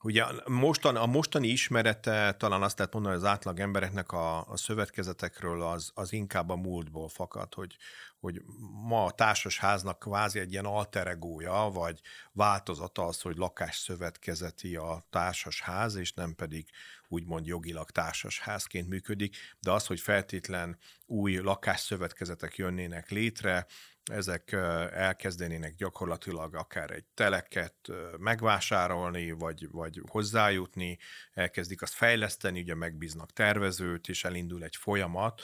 Ugye 0.03 0.25
mostan, 0.47 0.97
a 0.97 1.07
mostani 1.07 1.49
ismerete 1.49 2.35
talán 2.39 2.63
azt 2.63 2.79
lehet 2.79 2.93
mondani, 2.93 3.15
hogy 3.15 3.25
az 3.25 3.31
átlag 3.31 3.61
embereknek 3.61 4.13
a, 4.13 4.49
a 4.49 4.57
szövetkezetekről 4.57 5.63
az, 5.63 5.91
az 5.95 6.13
inkább 6.13 6.51
a 6.51 6.57
múltból 6.57 7.09
fakad, 7.09 7.55
hogy, 7.55 7.77
hogy 8.23 8.43
ma 8.87 9.05
a 9.05 9.11
társasháznak 9.11 9.99
kvázi 9.99 10.39
egy 10.39 10.53
ilyen 10.53 10.65
alteregója, 10.65 11.71
vagy 11.73 12.01
változata 12.33 13.07
az, 13.07 13.21
hogy 13.21 13.37
lakásszövetkezeti 13.37 14.77
a 14.77 15.07
társasház, 15.11 15.95
és 15.95 16.13
nem 16.13 16.35
pedig 16.35 16.69
úgymond 17.09 17.47
jogilag 17.47 17.91
társasházként 17.91 18.89
működik, 18.89 19.37
de 19.61 19.71
az, 19.71 19.87
hogy 19.87 20.01
feltétlen 20.01 20.79
új 21.07 21.37
lakásszövetkezetek 21.37 22.57
jönnének 22.57 23.11
létre, 23.11 23.67
ezek 24.11 24.53
elkezdenének 24.93 25.75
gyakorlatilag 25.75 26.55
akár 26.55 26.91
egy 26.91 27.05
teleket 27.15 27.75
megvásárolni, 28.19 29.31
vagy, 29.31 29.71
vagy 29.71 30.01
hozzájutni, 30.07 30.99
elkezdik 31.33 31.83
azt 31.83 31.95
fejleszteni, 31.95 32.61
ugye 32.61 32.75
megbíznak 32.75 33.33
tervezőt, 33.33 34.09
és 34.09 34.25
elindul 34.25 34.65
egy 34.65 34.77
folyamat, 34.77 35.43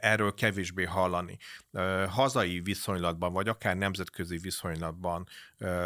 erről 0.00 0.34
kevésbé 0.34 0.84
hallani. 0.84 1.38
Hazai 2.08 2.60
viszonylatban, 2.60 3.32
vagy 3.32 3.48
akár 3.48 3.76
nemzetközi 3.76 4.38
viszonylatban 4.38 5.26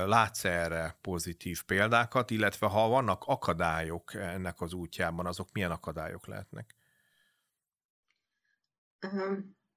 látsz 0.06 0.44
erre 0.44 0.98
pozitív 1.00 1.62
példákat, 1.62 2.30
illetve 2.30 2.66
ha 2.66 2.88
vannak 2.88 3.22
akadályok 3.26 4.14
ennek 4.14 4.60
az 4.60 4.72
útjában, 4.72 5.26
azok 5.26 5.48
milyen 5.52 5.70
akadályok 5.70 6.26
lehetnek? 6.26 6.74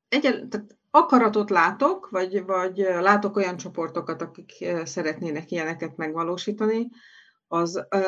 Egyel, 0.07 0.47
tehát 0.47 0.77
akaratot 0.91 1.49
látok, 1.49 2.09
vagy, 2.09 2.43
vagy 2.45 2.77
látok 2.77 3.35
olyan 3.35 3.57
csoportokat, 3.57 4.21
akik 4.21 4.65
szeretnének 4.83 5.51
ilyeneket 5.51 5.97
megvalósítani, 5.97 6.87
az 7.51 7.85
ö, 7.89 7.99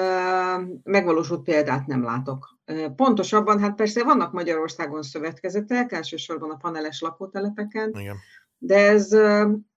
megvalósult 0.84 1.44
példát 1.44 1.88
nem 1.88 2.04
látok. 2.04 2.60
Pontosabban, 2.96 3.60
hát 3.60 3.76
persze 3.76 4.04
vannak 4.04 4.32
Magyarországon 4.32 5.02
szövetkezetek, 5.02 5.92
elsősorban 5.92 6.52
a 6.52 6.56
paneles 6.56 7.02
lakótelepeken, 7.02 7.92
Igen. 8.00 8.18
de 8.58 8.76
ez 8.76 9.18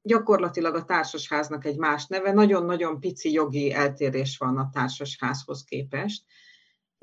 gyakorlatilag 0.03 0.75
a 0.75 0.85
társasháznak 0.85 1.65
egy 1.65 1.77
más 1.77 2.07
neve, 2.07 2.33
nagyon-nagyon 2.33 3.01
pici 3.01 3.33
jogi 3.33 3.73
eltérés 3.73 4.39
van 4.39 4.57
a 4.57 4.71
társasházhoz 4.73 5.65
képest, 5.65 6.25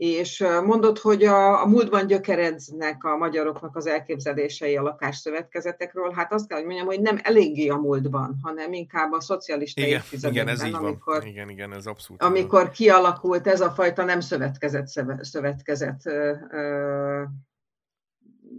és 0.01 0.43
mondod, 0.63 0.98
hogy 0.98 1.24
a, 1.24 1.62
a 1.62 1.65
múltban 1.65 2.08
gyökeredznek 2.08 3.03
a 3.03 3.17
magyaroknak 3.17 3.75
az 3.75 3.88
elképzelései 3.88 4.75
a 4.75 4.81
lakásszövetkezetekről. 4.81 6.12
Hát 6.12 6.34
azt 6.34 6.48
kell, 6.48 6.58
hogy 6.58 6.65
mondjam, 6.65 6.88
hogy 6.88 7.01
nem 7.01 7.20
eléggé 7.22 7.67
a 7.67 7.77
múltban, 7.77 8.39
hanem 8.43 8.74
inkább 8.74 9.12
a 9.12 9.22
szocialista 9.22 9.81
igen, 9.81 10.01
igen, 10.22 10.48
ez 10.48 10.65
így 10.65 10.74
amikor, 10.74 11.17
van. 11.17 11.27
Igen, 11.27 11.50
igen, 11.50 11.74
ez 11.74 11.86
abszolút. 11.86 12.22
Amikor 12.22 12.62
van. 12.62 12.72
kialakult 12.72 13.48
ez 13.48 13.62
a 13.62 13.70
fajta 13.70 14.03
nem 14.03 14.20
szövetkezet, 14.20 14.88
szövetkezet 15.20 16.05
ö, 16.05 16.34
ö, 16.51 17.24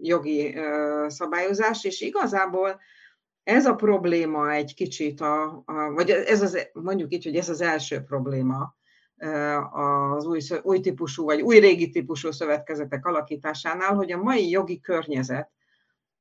jogi 0.00 0.56
ö, 0.56 1.04
szabályozás, 1.08 1.84
és 1.84 2.00
igazából 2.00 2.80
ez 3.42 3.66
a 3.66 3.74
probléma 3.74 4.52
egy 4.52 4.74
kicsit, 4.74 5.20
a, 5.20 5.62
a, 5.66 5.90
vagy 5.94 6.10
ez 6.10 6.42
az, 6.42 6.68
mondjuk 6.72 7.12
így, 7.12 7.24
hogy 7.24 7.36
ez 7.36 7.48
az 7.48 7.60
első 7.60 8.00
probléma, 8.00 8.76
az 9.70 10.26
új, 10.26 10.40
új 10.62 10.80
típusú 10.80 11.24
vagy 11.24 11.40
új 11.40 11.58
régi 11.58 11.90
típusú 11.90 12.30
szövetkezetek 12.30 13.06
alakításánál, 13.06 13.94
hogy 13.94 14.12
a 14.12 14.22
mai 14.22 14.48
jogi 14.48 14.80
környezet 14.80 15.50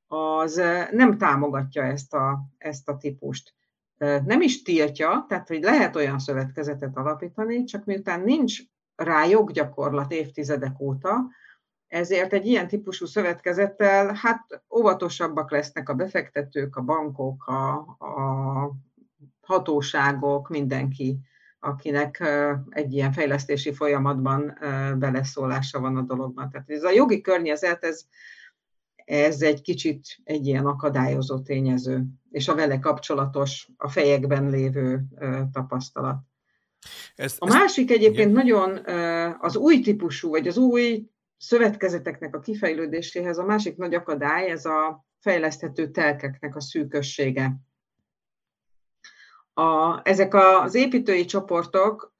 az 0.07 0.62
nem 0.91 1.17
támogatja 1.17 1.83
ezt 1.83 2.13
a, 2.13 2.39
ezt 2.57 2.89
a 2.89 2.98
típust. 2.98 3.53
Nem 4.25 4.41
is 4.41 4.62
tiltja, 4.62 5.25
tehát 5.27 5.48
hogy 5.48 5.62
lehet 5.62 5.95
olyan 5.95 6.19
szövetkezetet 6.19 6.98
alapítani, 6.98 7.63
csak 7.63 7.86
miután 7.86 8.21
nincs 8.21 8.60
rá 8.95 9.25
joggyakorlat 9.25 10.12
évtizedek 10.12 10.79
óta, 10.79 11.29
ezért 11.88 12.33
egy 12.33 12.45
ilyen 12.45 12.67
típusú 12.67 13.05
szövetkezettel 13.05 14.13
hát 14.13 14.63
óvatosabbak 14.75 15.51
lesznek 15.51 15.89
a 15.89 15.93
befektetők, 15.93 16.75
a 16.75 16.81
bankok, 16.81 17.48
a, 17.48 17.71
a 18.00 18.71
hatóságok, 19.41 20.50
mindenki 20.50 21.19
akinek 21.63 22.24
egy 22.70 22.94
ilyen 22.94 23.12
fejlesztési 23.12 23.74
folyamatban 23.74 24.58
beleszólása 24.98 25.80
van 25.80 25.98
a 25.98 26.01
dologban. 26.01 26.50
Tehát 26.50 26.70
ez 26.70 26.84
a 26.84 26.91
jogi 26.91 27.22
környezet, 27.22 27.84
ez, 27.84 28.01
ez 28.96 29.41
egy 29.41 29.62
kicsit 29.62 30.06
egy 30.24 30.48
ilyen 30.48 30.65
akadályozó 30.65 31.39
tényező, 31.39 32.03
és 32.32 32.48
a 32.48 32.56
vele 32.56 32.80
kapcsolatos, 32.80 33.70
a 33.77 33.89
fejekben 33.89 34.50
lévő 34.50 35.03
tapasztalat. 35.51 36.18
Ez, 37.15 37.36
a 37.38 37.48
másik 37.48 37.91
egyébként 37.91 38.30
igen. 38.30 38.46
nagyon 38.46 38.80
az 39.39 39.56
új 39.56 39.80
típusú, 39.80 40.30
vagy 40.30 40.48
az 40.48 40.58
új 40.58 41.10
szövetkezeteknek 41.38 42.36
a 42.36 42.39
kifejlődéséhez 42.39 43.38
a 43.38 43.46
másik 43.46 43.77
nagy 43.77 43.94
akadály, 43.94 44.50
ez 44.50 44.65
a 44.65 45.06
fejleszthető 45.20 45.91
telkeknek 45.91 46.56
a 46.56 46.62
szűkössége. 46.62 47.56
A, 49.62 50.00
ezek 50.03 50.34
az 50.34 50.75
építői 50.75 51.25
csoportok, 51.25 52.13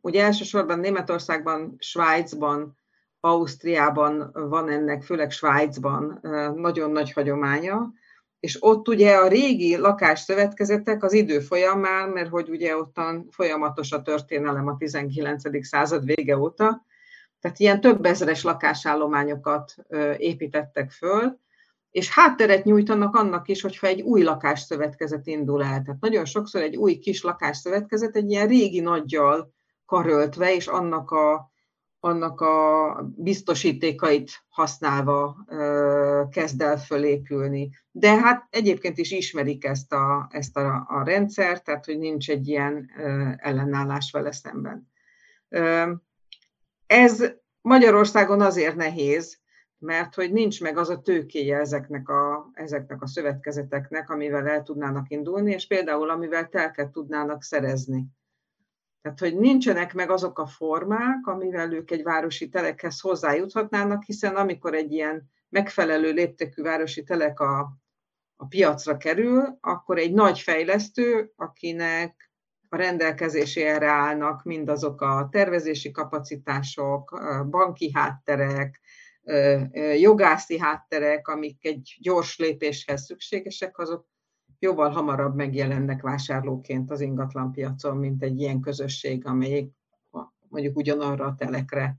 ugye 0.00 0.24
elsősorban 0.24 0.78
Németországban, 0.78 1.76
Svájcban 1.78 2.76
Ausztriában 3.20 4.30
van 4.32 4.68
ennek, 4.68 5.02
főleg 5.02 5.30
Svájcban 5.30 6.20
nagyon 6.54 6.90
nagy 6.90 7.12
hagyománya, 7.12 7.92
és 8.40 8.56
ott 8.60 8.88
ugye 8.88 9.16
a 9.16 9.28
régi 9.28 9.76
lakásszövetkezetek 9.76 11.04
az 11.04 11.12
idő 11.12 11.40
folyamán, 11.40 12.08
mert 12.08 12.30
hogy 12.30 12.48
ugye 12.48 12.76
ottan 12.76 13.28
folyamatos 13.30 13.92
a 13.92 14.02
történelem 14.02 14.66
a 14.66 14.76
19. 14.76 15.66
század 15.66 16.04
vége 16.04 16.36
óta, 16.38 16.86
tehát 17.40 17.58
ilyen 17.58 17.80
több 17.80 18.04
ezeres 18.04 18.42
lakásállományokat 18.42 19.74
építettek 20.16 20.90
föl, 20.90 21.40
és 21.92 22.10
hátteret 22.10 22.64
nyújtanak 22.64 23.14
annak 23.14 23.48
is, 23.48 23.60
hogyha 23.62 23.86
egy 23.86 24.00
új 24.00 24.22
lakásszövetkezet 24.22 25.26
indul 25.26 25.62
el. 25.62 25.82
Tehát 25.82 26.00
nagyon 26.00 26.24
sokszor 26.24 26.62
egy 26.62 26.76
új 26.76 26.98
kis 26.98 27.22
lakásszövetkezet 27.22 28.16
egy 28.16 28.30
ilyen 28.30 28.48
régi 28.48 28.80
nagyjal 28.80 29.52
karöltve, 29.86 30.54
és 30.54 30.66
annak 30.66 31.10
a, 31.10 31.52
annak 32.00 32.40
a 32.40 33.12
biztosítékait 33.16 34.30
használva 34.48 35.36
kezd 36.30 36.60
el 36.60 36.78
fölépülni. 36.78 37.70
De 37.90 38.20
hát 38.20 38.46
egyébként 38.50 38.98
is 38.98 39.10
ismerik 39.10 39.64
ezt 39.64 39.92
a, 39.92 40.28
ezt 40.30 40.56
a, 40.56 40.86
a 40.88 41.04
rendszert, 41.04 41.64
tehát 41.64 41.84
hogy 41.84 41.98
nincs 41.98 42.30
egy 42.30 42.48
ilyen 42.48 42.90
ellenállás 43.36 44.10
vele 44.10 44.32
szemben. 44.32 44.90
Ez 46.86 47.24
Magyarországon 47.60 48.40
azért 48.40 48.76
nehéz, 48.76 49.41
mert 49.82 50.14
hogy 50.14 50.32
nincs 50.32 50.60
meg 50.60 50.76
az 50.76 50.88
a 50.88 51.00
tőkéje 51.00 51.58
ezeknek 51.58 52.08
a, 52.08 52.50
ezeknek 52.52 53.02
a 53.02 53.06
szövetkezeteknek, 53.06 54.10
amivel 54.10 54.48
el 54.48 54.62
tudnának 54.62 55.10
indulni, 55.10 55.52
és 55.52 55.66
például 55.66 56.10
amivel 56.10 56.48
telket 56.48 56.90
tudnának 56.90 57.42
szerezni. 57.42 58.06
Tehát, 59.02 59.18
hogy 59.18 59.38
nincsenek 59.38 59.94
meg 59.94 60.10
azok 60.10 60.38
a 60.38 60.46
formák, 60.46 61.26
amivel 61.26 61.72
ők 61.72 61.90
egy 61.90 62.02
városi 62.02 62.48
telekhez 62.48 63.00
hozzájuthatnának, 63.00 64.02
hiszen 64.02 64.36
amikor 64.36 64.74
egy 64.74 64.92
ilyen 64.92 65.30
megfelelő 65.48 66.12
léptékű 66.12 66.62
városi 66.62 67.02
telek 67.02 67.40
a, 67.40 67.60
a 68.36 68.46
piacra 68.46 68.96
kerül, 68.96 69.58
akkor 69.60 69.98
egy 69.98 70.12
nagy 70.12 70.38
fejlesztő, 70.38 71.32
akinek 71.36 72.32
a 72.68 72.76
rendelkezésére 72.76 73.86
állnak 73.86 74.42
mindazok 74.42 75.00
a 75.00 75.28
tervezési 75.30 75.90
kapacitások, 75.90 77.20
banki 77.50 77.90
hátterek, 77.94 78.80
jogászi 79.98 80.58
hátterek, 80.58 81.28
amik 81.28 81.64
egy 81.64 81.96
gyors 82.00 82.38
lépéshez 82.38 83.04
szükségesek, 83.04 83.78
azok 83.78 84.06
jóval 84.58 84.90
hamarabb 84.90 85.34
megjelennek 85.34 86.02
vásárlóként 86.02 86.90
az 86.90 87.00
ingatlanpiacon, 87.00 87.96
mint 87.96 88.22
egy 88.22 88.40
ilyen 88.40 88.60
közösség, 88.60 89.26
amelyik 89.26 89.72
mondjuk 90.48 90.76
ugyanarra 90.76 91.24
a 91.24 91.34
telekre 91.34 91.96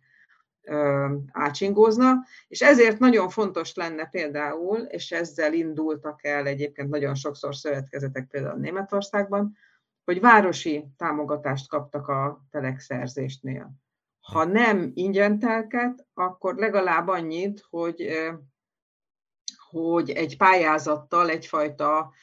ácsingózna, 1.32 2.26
és 2.48 2.62
ezért 2.62 3.00
nagyon 3.00 3.30
fontos 3.30 3.74
lenne 3.74 4.06
például, 4.06 4.78
és 4.78 5.12
ezzel 5.12 5.54
indultak 5.54 6.26
el 6.26 6.46
egyébként 6.46 6.90
nagyon 6.90 7.16
sokszor 7.16 7.56
szövetkezetek 7.56 8.28
például 8.28 8.60
Németországban, 8.60 9.58
hogy 10.04 10.20
városi 10.20 10.86
támogatást 10.98 11.70
kaptak 11.70 12.08
a 12.08 12.46
telekszerzésnél. 12.50 13.83
Ha 14.24 14.44
nem 14.44 14.92
ingyen 14.94 15.40
telket, 15.40 16.08
akkor 16.14 16.56
legalább 16.56 17.08
annyit, 17.08 17.66
hogy, 17.70 18.08
hogy 19.70 20.10
egy 20.10 20.38
pályázattal 20.38 21.30
egyfajta 21.30 22.14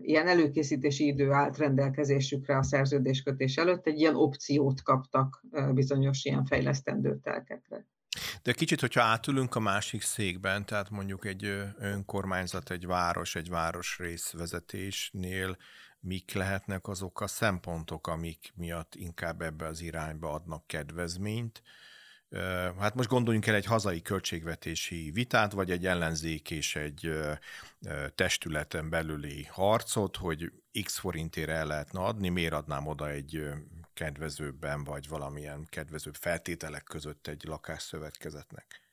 ilyen 0.00 0.26
előkészítési 0.26 1.06
idő 1.06 1.32
állt 1.32 1.58
rendelkezésükre 1.58 2.56
a 2.56 2.62
szerződéskötés 2.62 3.56
előtt, 3.56 3.86
egy 3.86 3.98
ilyen 3.98 4.16
opciót 4.16 4.82
kaptak 4.82 5.44
bizonyos 5.72 6.24
ilyen 6.24 6.44
fejlesztendő 6.44 7.18
telkekre. 7.22 7.86
De 8.42 8.52
kicsit, 8.52 8.80
hogyha 8.80 9.02
átülünk 9.02 9.54
a 9.54 9.60
másik 9.60 10.02
székben, 10.02 10.66
tehát 10.66 10.90
mondjuk 10.90 11.24
egy 11.24 11.44
önkormányzat, 11.78 12.70
egy 12.70 12.86
város, 12.86 13.34
egy 13.34 13.48
városrész 13.48 14.32
vezetésnél 14.32 15.56
mik 16.00 16.32
lehetnek 16.32 16.88
azok 16.88 17.20
a 17.20 17.26
szempontok, 17.26 18.06
amik 18.06 18.52
miatt 18.54 18.94
inkább 18.94 19.42
ebbe 19.42 19.66
az 19.66 19.80
irányba 19.80 20.32
adnak 20.32 20.66
kedvezményt. 20.66 21.62
Hát 22.78 22.94
most 22.94 23.08
gondoljunk 23.08 23.46
el 23.46 23.54
egy 23.54 23.64
hazai 23.64 24.02
költségvetési 24.02 25.10
vitát, 25.10 25.52
vagy 25.52 25.70
egy 25.70 25.86
ellenzék 25.86 26.50
és 26.50 26.76
egy 26.76 27.10
testületen 28.14 28.90
belüli 28.90 29.44
harcot, 29.44 30.16
hogy 30.16 30.52
x 30.82 30.98
forintért 30.98 31.48
el 31.48 31.66
lehetne 31.66 32.00
adni, 32.00 32.28
miért 32.28 32.52
adnám 32.52 32.86
oda 32.86 33.08
egy 33.08 33.48
kedvezőbben, 33.94 34.84
vagy 34.84 35.08
valamilyen 35.08 35.66
kedvezőbb 35.70 36.14
feltételek 36.14 36.84
között 36.84 37.26
egy 37.26 37.44
lakásszövetkezetnek? 37.44 38.87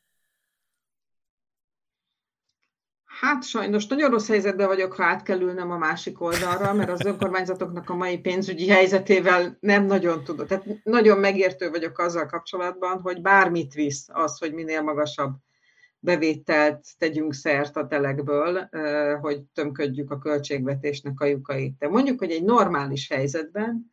Hát 3.20 3.44
sajnos 3.44 3.88
nagyon 3.88 4.10
rossz 4.10 4.28
helyzetben 4.28 4.68
vagyok, 4.68 4.94
ha 4.94 5.04
át 5.04 5.24
kell 5.24 5.40
ülnem 5.40 5.72
a 5.72 5.78
másik 5.78 6.22
oldalra, 6.22 6.74
mert 6.74 6.90
az 6.90 7.06
önkormányzatoknak 7.06 7.90
a 7.90 7.96
mai 7.96 8.18
pénzügyi 8.18 8.70
helyzetével 8.70 9.58
nem 9.60 9.86
nagyon 9.86 10.24
tudok. 10.24 10.48
Tehát 10.48 10.66
nagyon 10.84 11.18
megértő 11.18 11.70
vagyok 11.70 12.00
azzal 12.00 12.26
kapcsolatban, 12.26 13.02
hogy 13.02 13.22
bármit 13.22 13.74
visz 13.74 14.08
az, 14.12 14.40
hogy 14.40 14.54
minél 14.54 14.82
magasabb 14.82 15.34
bevételt 16.00 16.86
tegyünk 16.98 17.34
szert 17.34 17.76
a 17.76 17.88
telekből, 17.88 18.70
hogy 19.22 19.42
tömködjük 19.54 20.12
a 20.12 20.18
költségvetésnek 20.18 21.20
a 21.20 21.26
lyukait. 21.26 21.76
De 21.78 21.88
mondjuk, 21.88 22.20
hogy 22.20 22.32
egy 22.32 22.44
normális 22.44 23.10
helyzetben 23.10 23.92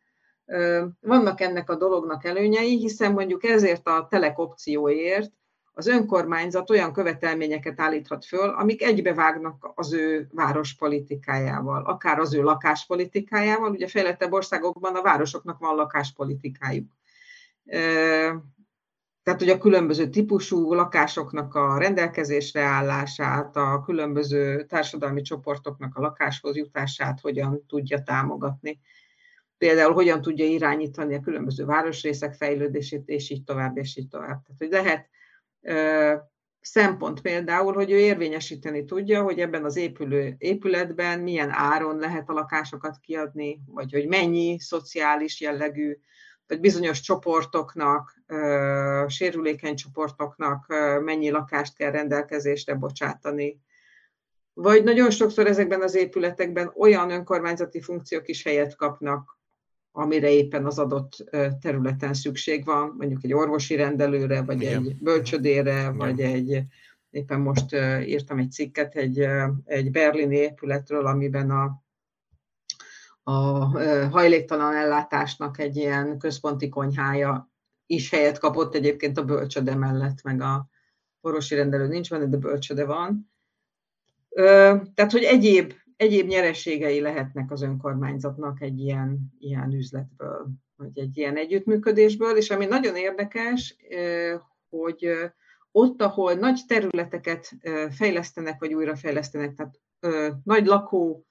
vannak 0.99 1.41
ennek 1.41 1.69
a 1.69 1.75
dolognak 1.75 2.25
előnyei, 2.25 2.77
hiszen 2.77 3.11
mondjuk 3.11 3.43
ezért 3.43 3.87
a 3.87 4.07
telek 4.09 4.39
opcióért 4.39 5.31
az 5.75 5.87
önkormányzat 5.87 6.69
olyan 6.69 6.93
követelményeket 6.93 7.79
állíthat 7.79 8.25
föl, 8.25 8.49
amik 8.49 8.81
egybevágnak 8.81 9.71
az 9.75 9.93
ő 9.93 10.27
várospolitikájával, 10.31 11.85
akár 11.85 12.19
az 12.19 12.33
ő 12.33 12.41
lakáspolitikájával. 12.41 13.71
Ugye 13.71 13.87
fejlettebb 13.87 14.31
országokban 14.31 14.95
a 14.95 15.01
városoknak 15.01 15.59
van 15.59 15.75
lakáspolitikájuk. 15.75 16.91
Tehát, 19.23 19.39
hogy 19.39 19.49
a 19.49 19.57
különböző 19.57 20.09
típusú 20.09 20.73
lakásoknak 20.73 21.55
a 21.55 21.77
rendelkezésre 21.77 22.61
állását, 22.61 23.55
a 23.55 23.81
különböző 23.85 24.65
társadalmi 24.65 25.21
csoportoknak 25.21 25.95
a 25.95 26.01
lakáshoz 26.01 26.55
jutását 26.55 27.19
hogyan 27.19 27.65
tudja 27.67 28.03
támogatni. 28.03 28.79
Például 29.57 29.93
hogyan 29.93 30.21
tudja 30.21 30.45
irányítani 30.45 31.15
a 31.15 31.19
különböző 31.19 31.65
városrészek 31.65 32.33
fejlődését, 32.33 33.07
és 33.07 33.29
így 33.29 33.43
tovább, 33.43 33.77
és 33.77 33.97
így 33.97 34.07
tovább. 34.07 34.43
Tehát, 34.43 34.55
hogy 34.57 34.69
lehet 34.69 35.09
szempont 36.61 37.21
például, 37.21 37.73
hogy 37.73 37.91
ő 37.91 37.97
érvényesíteni 37.97 38.85
tudja, 38.85 39.23
hogy 39.23 39.39
ebben 39.39 39.63
az 39.63 39.75
épülő, 39.75 40.35
épületben 40.37 41.19
milyen 41.19 41.49
áron 41.51 41.97
lehet 41.97 42.29
a 42.29 42.33
lakásokat 42.33 42.97
kiadni, 42.99 43.61
vagy 43.65 43.91
hogy 43.91 44.07
mennyi 44.07 44.59
szociális 44.59 45.41
jellegű, 45.41 45.97
vagy 46.47 46.59
bizonyos 46.59 46.99
csoportoknak, 46.99 48.23
sérülékeny 49.07 49.75
csoportoknak 49.75 50.65
mennyi 51.03 51.29
lakást 51.29 51.75
kell 51.75 51.91
rendelkezésre 51.91 52.75
bocsátani. 52.75 53.61
Vagy 54.53 54.83
nagyon 54.83 55.09
sokszor 55.09 55.47
ezekben 55.47 55.81
az 55.81 55.95
épületekben 55.95 56.71
olyan 56.77 57.11
önkormányzati 57.11 57.81
funkciók 57.81 58.27
is 58.27 58.43
helyet 58.43 58.75
kapnak, 58.75 59.39
amire 59.95 60.29
éppen 60.29 60.65
az 60.65 60.79
adott 60.79 61.23
területen 61.61 62.13
szükség 62.13 62.65
van, 62.65 62.95
mondjuk 62.97 63.23
egy 63.23 63.33
orvosi 63.33 63.75
rendelőre, 63.75 64.41
vagy 64.41 64.61
Igen. 64.61 64.83
egy 64.83 64.95
bölcsödére, 64.95 65.79
Igen. 65.79 65.97
vagy 65.97 66.19
egy, 66.19 66.63
éppen 67.09 67.39
most 67.39 67.73
írtam 68.05 68.37
egy 68.37 68.51
cikket 68.51 68.95
egy, 68.95 69.27
egy 69.65 69.91
berlini 69.91 70.35
épületről, 70.35 71.05
amiben 71.05 71.49
a, 71.49 71.83
a 73.23 73.39
hajléktalan 74.09 74.75
ellátásnak 74.75 75.59
egy 75.59 75.75
ilyen 75.75 76.17
központi 76.17 76.69
konyhája 76.69 77.51
is 77.85 78.09
helyet 78.09 78.39
kapott 78.39 78.75
egyébként 78.75 79.17
a 79.17 79.25
bölcsöde 79.25 79.75
mellett, 79.75 80.23
meg 80.23 80.41
a 80.41 80.67
orvosi 81.21 81.55
rendelő 81.55 81.87
nincs 81.87 82.09
benne, 82.09 82.25
de 82.25 82.37
bölcsöde 82.37 82.85
van. 82.85 83.31
Tehát, 84.93 85.11
hogy 85.11 85.23
egyéb 85.23 85.73
egyéb 86.03 86.27
nyereségei 86.27 86.99
lehetnek 86.99 87.51
az 87.51 87.61
önkormányzatnak 87.61 88.61
egy 88.61 88.79
ilyen, 88.79 89.33
ilyen 89.39 89.73
üzletből, 89.73 90.47
vagy 90.75 90.99
egy 90.99 91.17
ilyen 91.17 91.37
együttműködésből, 91.37 92.37
és 92.37 92.49
ami 92.49 92.65
nagyon 92.65 92.95
érdekes, 92.95 93.75
hogy 94.69 95.09
ott, 95.71 96.01
ahol 96.01 96.33
nagy 96.33 96.59
területeket 96.67 97.51
fejlesztenek, 97.89 98.59
vagy 98.59 98.73
újrafejlesztenek, 98.73 99.53
tehát 99.53 99.79
nagy 100.43 100.65
lakó 100.65 101.25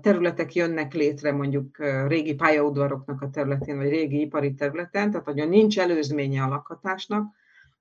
területek 0.00 0.54
jönnek 0.54 0.94
létre 0.94 1.32
mondjuk 1.32 1.78
régi 2.06 2.34
pályaudvaroknak 2.34 3.22
a 3.22 3.30
területén, 3.30 3.76
vagy 3.76 3.88
régi 3.88 4.20
ipari 4.20 4.54
területen, 4.54 5.10
tehát 5.10 5.26
hogy 5.26 5.48
nincs 5.48 5.78
előzménye 5.78 6.42
a 6.42 6.48
lakhatásnak, 6.48 7.34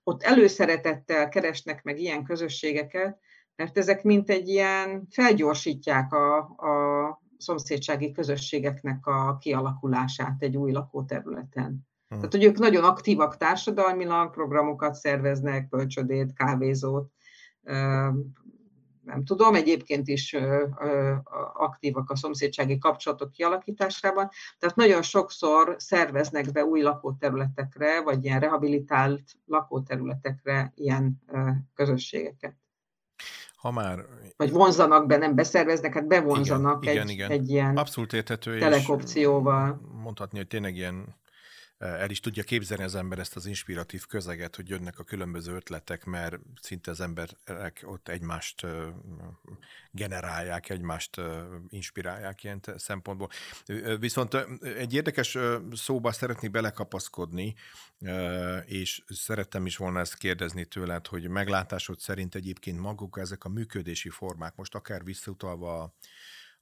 ott 0.04 0.23
előszeretettel 0.23 1.30
keresnek 1.30 1.84
meg 1.84 1.99
ilyen 1.99 2.23
közösségeket, 2.23 3.19
mert 3.56 3.78
ezek 3.78 4.04
mint 4.04 4.30
egy 4.30 4.48
ilyen 4.48 5.08
felgyorsítják 5.10 6.13
a, 6.13 6.38
a 6.38 7.22
szomszédsági 7.38 8.12
közösségeknek 8.12 9.06
a 9.06 9.38
kialakulását 9.38 10.36
egy 10.42 10.58
új 10.58 10.72
lakóterületen. 10.72 11.88
Tehát, 12.08 12.32
hogy 12.32 12.44
ők 12.44 12.58
nagyon 12.58 12.84
aktívak 12.84 13.38
társadalmilag, 13.38 14.32
programokat 14.32 14.94
szerveznek, 14.94 15.70
bölcsödét, 15.70 16.34
kávézót, 16.34 17.12
nem 19.04 19.24
tudom, 19.26 19.56
egyébként 19.56 20.08
is 20.08 20.36
aktívak 21.54 22.10
a 22.10 22.16
szomszédsági 22.16 22.78
kapcsolatok 22.78 23.32
kialakításában. 23.32 24.30
Tehát 24.60 24.76
nagyon 24.76 25.02
sokszor 25.02 25.76
szerveznek 25.78 26.52
be 26.52 26.66
új 26.66 26.82
lakóterületekre, 26.82 28.02
vagy 28.02 28.26
ilyen 28.26 28.39
rehabilitált 28.39 29.22
lakóterületekre 29.46 30.72
ilyen 30.76 31.22
közösségeket. 31.74 32.56
Ha 33.63 33.71
már... 33.71 34.06
Vagy 34.38 34.52
vonzanak 34.52 35.08
be, 35.08 35.17
nem 35.17 35.36
beszerveznek, 35.36 35.93
hát 35.93 36.08
bevonzanak 36.08 36.84
igen, 36.84 37.08
egy, 37.08 37.10
igen, 37.10 37.28
igen. 37.28 37.32
egy 37.39 37.49
ilyen 37.49 37.78
Abszolút 37.78 38.13
érthető, 38.13 38.60
telekopcióval. 38.60 39.82
Mondhatni, 40.04 40.38
hogy 40.38 40.47
tényleg 40.47 40.76
ilyen 40.76 41.15
el 41.84 42.10
is 42.10 42.19
tudja 42.19 42.43
képzelni 42.43 42.84
az 42.84 42.96
ember 42.96 43.19
ezt 43.19 43.36
az 43.36 43.46
inspiratív 43.46 44.06
közeget, 44.06 44.56
hogy 44.56 44.69
jönnek 44.69 45.00
a 45.00 45.04
különböző 45.04 45.56
ötletek, 45.56 46.04
mert 46.04 46.39
szinte 46.62 46.91
az 46.91 47.02
emberek 47.02 47.84
ott 47.86 48.10
egymást 48.10 48.65
generálják, 49.91 50.69
egymást 50.69 51.22
inspirálják 51.69 52.43
ilyen 52.43 52.60
szempontból. 52.76 53.30
Viszont 54.00 54.34
egy 54.62 54.93
érdekes 54.93 55.38
szóba 55.72 56.12
szeretnék 56.12 56.52
belekapaszkodni, 56.52 57.56
és 58.65 59.04
szerettem 59.08 59.65
is 59.65 59.78
volna 59.78 60.00
ezt 60.00 60.17
kérdezni 60.17 60.65
tőled, 60.65 61.08
hogy 61.08 61.28
meglátásod 61.28 62.00
szerint 62.00 62.36
egyébként 62.36 62.80
maguk 62.80 63.17
ezek 63.19 63.43
a 63.43 63.50
működési 63.50 64.10
formák, 64.10 64.56
most 64.56 64.76
akár 64.76 65.04
visszautalva 65.04 65.82
a 65.82 65.93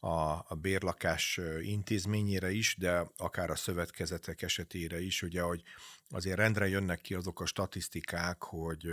a, 0.03 0.31
a 0.31 0.57
bérlakás 0.61 1.39
intézményére 1.61 2.51
is, 2.51 2.75
de 2.79 3.07
akár 3.17 3.49
a 3.49 3.55
szövetkezetek 3.55 4.41
esetére 4.41 5.01
is, 5.01 5.21
ugye, 5.21 5.41
hogy 5.41 5.63
azért 6.09 6.37
rendre 6.37 6.67
jönnek 6.67 7.01
ki 7.01 7.13
azok 7.13 7.41
a 7.41 7.45
statisztikák, 7.45 8.43
hogy 8.43 8.87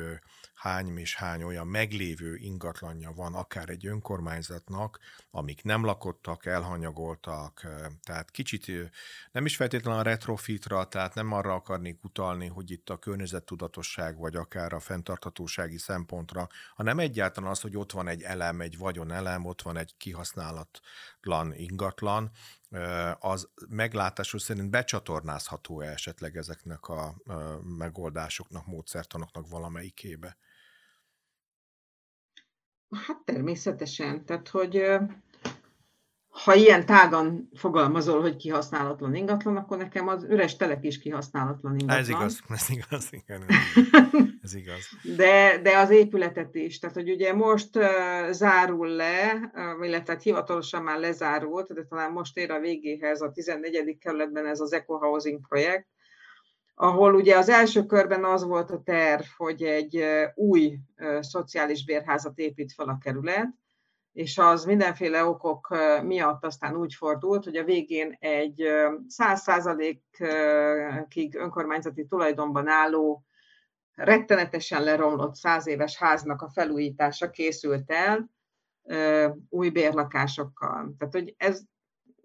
hány 0.54 0.96
és 0.96 1.16
hány 1.16 1.42
olyan 1.42 1.66
meglévő 1.66 2.36
ingatlanja 2.36 3.12
van 3.12 3.34
akár 3.34 3.68
egy 3.68 3.86
önkormányzatnak, 3.86 4.98
amik 5.30 5.62
nem 5.62 5.84
lakottak, 5.84 6.46
elhanyagoltak, 6.46 7.66
tehát 8.02 8.30
kicsit 8.30 8.72
nem 9.32 9.44
is 9.44 9.56
feltétlenül 9.56 10.00
a 10.00 10.02
retrofitra, 10.02 10.84
tehát 10.84 11.14
nem 11.14 11.32
arra 11.32 11.54
akarnék 11.54 12.04
utalni, 12.04 12.46
hogy 12.46 12.70
itt 12.70 12.90
a 12.90 12.98
környezettudatosság, 12.98 14.18
vagy 14.18 14.36
akár 14.36 14.72
a 14.72 14.80
fenntarthatósági 14.80 15.78
szempontra, 15.78 16.46
hanem 16.74 16.98
egyáltalán 16.98 17.50
az, 17.50 17.60
hogy 17.60 17.76
ott 17.76 17.92
van 17.92 18.08
egy 18.08 18.22
elem, 18.22 18.60
egy 18.60 18.78
vagyonelem, 18.78 19.44
ott 19.44 19.62
van 19.62 19.76
egy 19.76 19.94
kihasználatlan 19.96 20.96
ingatlan, 21.52 22.30
az 23.18 23.48
meglátású 23.68 24.38
szerint 24.38 24.70
becsatornázható-e 24.70 25.90
esetleg 25.90 26.36
ezeknek 26.36 26.88
a 26.88 27.14
megoldásoknak, 27.62 28.66
módszertanoknak 28.66 29.48
valamelyikébe? 29.48 30.36
Hát 33.06 33.18
természetesen. 33.24 34.24
Tehát, 34.24 34.48
hogy 34.48 34.82
ha 36.48 36.54
ilyen 36.54 36.86
tágan 36.86 37.50
fogalmazol, 37.54 38.20
hogy 38.20 38.36
kihasználatlan 38.36 39.14
ingatlan, 39.14 39.56
akkor 39.56 39.76
nekem 39.76 40.08
az 40.08 40.24
üres 40.24 40.56
telek 40.56 40.84
is 40.84 40.98
kihasználatlan 40.98 41.72
ingatlan. 41.78 41.98
Ez 41.98 42.08
igaz, 42.08 42.40
ez 42.48 42.70
igaz, 42.70 43.08
igen. 43.10 43.44
Ez 44.42 44.54
igaz. 44.62 44.88
De, 45.16 45.60
de 45.62 45.78
az 45.78 45.90
épületet 45.90 46.54
is. 46.54 46.78
Tehát, 46.78 46.96
hogy 46.96 47.10
ugye 47.10 47.32
most 47.32 47.76
uh, 47.76 47.84
zárul 48.30 48.88
le, 48.88 49.32
uh, 49.34 49.86
illetve 49.86 50.12
hát 50.12 50.22
hivatalosan 50.22 50.82
már 50.82 50.98
lezárult, 50.98 51.74
de 51.74 51.84
talán 51.84 52.12
most 52.12 52.36
ér 52.36 52.50
a 52.50 52.60
végéhez 52.60 53.20
a 53.20 53.30
14. 53.30 53.98
kerületben 54.00 54.46
ez 54.46 54.60
az 54.60 54.72
Eco 54.72 54.96
Housing 54.96 55.48
projekt, 55.48 55.86
ahol 56.74 57.14
ugye 57.14 57.36
az 57.36 57.48
első 57.48 57.86
körben 57.86 58.24
az 58.24 58.44
volt 58.44 58.70
a 58.70 58.82
terv, 58.84 59.24
hogy 59.36 59.62
egy 59.62 60.04
új 60.34 60.78
uh, 60.98 61.20
szociális 61.20 61.84
bérházat 61.84 62.38
épít 62.38 62.72
fel 62.72 62.88
a 62.88 62.98
kerület, 63.02 63.48
és 64.18 64.38
az 64.38 64.64
mindenféle 64.64 65.24
okok 65.24 65.76
miatt 66.02 66.44
aztán 66.44 66.76
úgy 66.76 66.94
fordult, 66.94 67.44
hogy 67.44 67.56
a 67.56 67.64
végén 67.64 68.16
egy 68.20 68.62
száz 69.06 69.40
százalékig 69.40 71.34
önkormányzati 71.34 72.06
tulajdonban 72.06 72.68
álló, 72.68 73.24
rettenetesen 73.94 74.82
leromlott 74.82 75.34
száz 75.34 75.66
éves 75.66 75.96
háznak 75.96 76.42
a 76.42 76.50
felújítása 76.50 77.30
készült 77.30 77.90
el 77.90 78.30
új 79.48 79.70
bérlakásokkal. 79.70 80.94
Tehát, 80.98 81.14
hogy 81.14 81.34
ez 81.36 81.62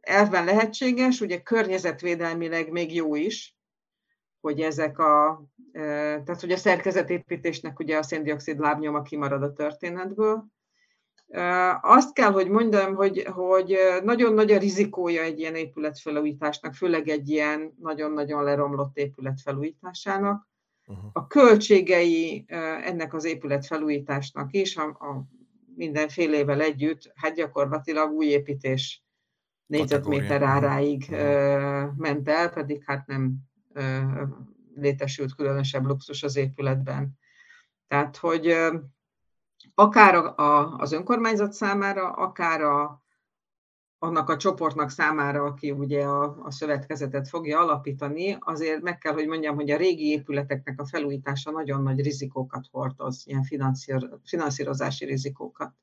elven 0.01 0.45
lehetséges, 0.45 1.21
ugye 1.21 1.41
környezetvédelmileg 1.41 2.71
még 2.71 2.95
jó 2.95 3.15
is, 3.15 3.57
hogy 4.39 4.61
ezek 4.61 4.99
a, 4.99 5.45
tehát 5.71 6.41
hogy 6.41 6.51
a 6.51 6.57
szerkezetépítésnek 6.57 7.79
ugye 7.79 7.97
a 7.97 8.03
széndiokszid 8.03 8.59
lábnyoma 8.59 9.01
kimarad 9.01 9.43
a 9.43 9.53
történetből, 9.53 10.51
azt 11.81 12.13
kell, 12.13 12.31
hogy 12.31 12.49
mondjam, 12.49 12.95
hogy, 12.95 13.23
hogy 13.23 13.77
nagyon 14.03 14.33
nagy 14.33 14.51
a 14.51 14.57
rizikója 14.57 15.21
egy 15.21 15.39
ilyen 15.39 15.55
épületfelújításnak, 15.55 16.73
főleg 16.73 17.07
egy 17.07 17.29
ilyen 17.29 17.73
nagyon-nagyon 17.79 18.43
leromlott 18.43 18.97
épület 18.97 19.41
felújításának. 19.41 20.47
Uh-huh. 20.85 21.05
A 21.13 21.27
költségei 21.27 22.45
ennek 22.83 23.13
az 23.13 23.25
épület 23.25 23.65
felújításnak 23.65 24.53
is, 24.53 24.77
a, 24.77 24.83
a 24.83 25.27
mindenfélevel 25.75 26.61
együtt, 26.61 27.11
hát 27.15 27.35
gyakorlatilag 27.35 28.11
új 28.11 28.25
építés 28.25 29.03
négyzetméter 29.65 30.41
áráig 30.41 31.07
uh-huh. 31.09 31.95
ment 31.97 32.29
el, 32.29 32.49
pedig 32.49 32.83
hát 32.85 33.07
nem 33.07 33.35
létesült 34.75 35.35
különösebb 35.35 35.85
luxus 35.85 36.23
az 36.23 36.35
épületben. 36.35 37.19
Tehát, 37.87 38.17
hogy 38.17 38.55
akár 39.75 40.15
a, 40.15 40.35
a, 40.37 40.75
az 40.77 40.91
önkormányzat 40.91 41.53
számára, 41.53 42.11
akár 42.11 42.61
a, 42.61 43.03
annak 43.97 44.29
a 44.29 44.37
csoportnak 44.37 44.89
számára, 44.89 45.43
aki 45.43 45.71
ugye 45.71 46.03
a, 46.03 46.37
a 46.43 46.51
szövetkezetet 46.51 47.27
fogja 47.27 47.59
alapítani, 47.59 48.37
azért 48.39 48.81
meg 48.81 48.97
kell, 48.97 49.13
hogy 49.13 49.27
mondjam, 49.27 49.55
hogy 49.55 49.71
a 49.71 49.77
régi 49.77 50.09
épületeknek 50.09 50.79
a 50.79 50.85
felújítása 50.85 51.51
nagyon 51.51 51.83
nagy 51.83 52.01
rizikókat 52.01 52.67
hordoz, 52.71 53.23
ilyen 53.25 53.43
finanszírozási 54.23 55.05
rizikókat. 55.05 55.73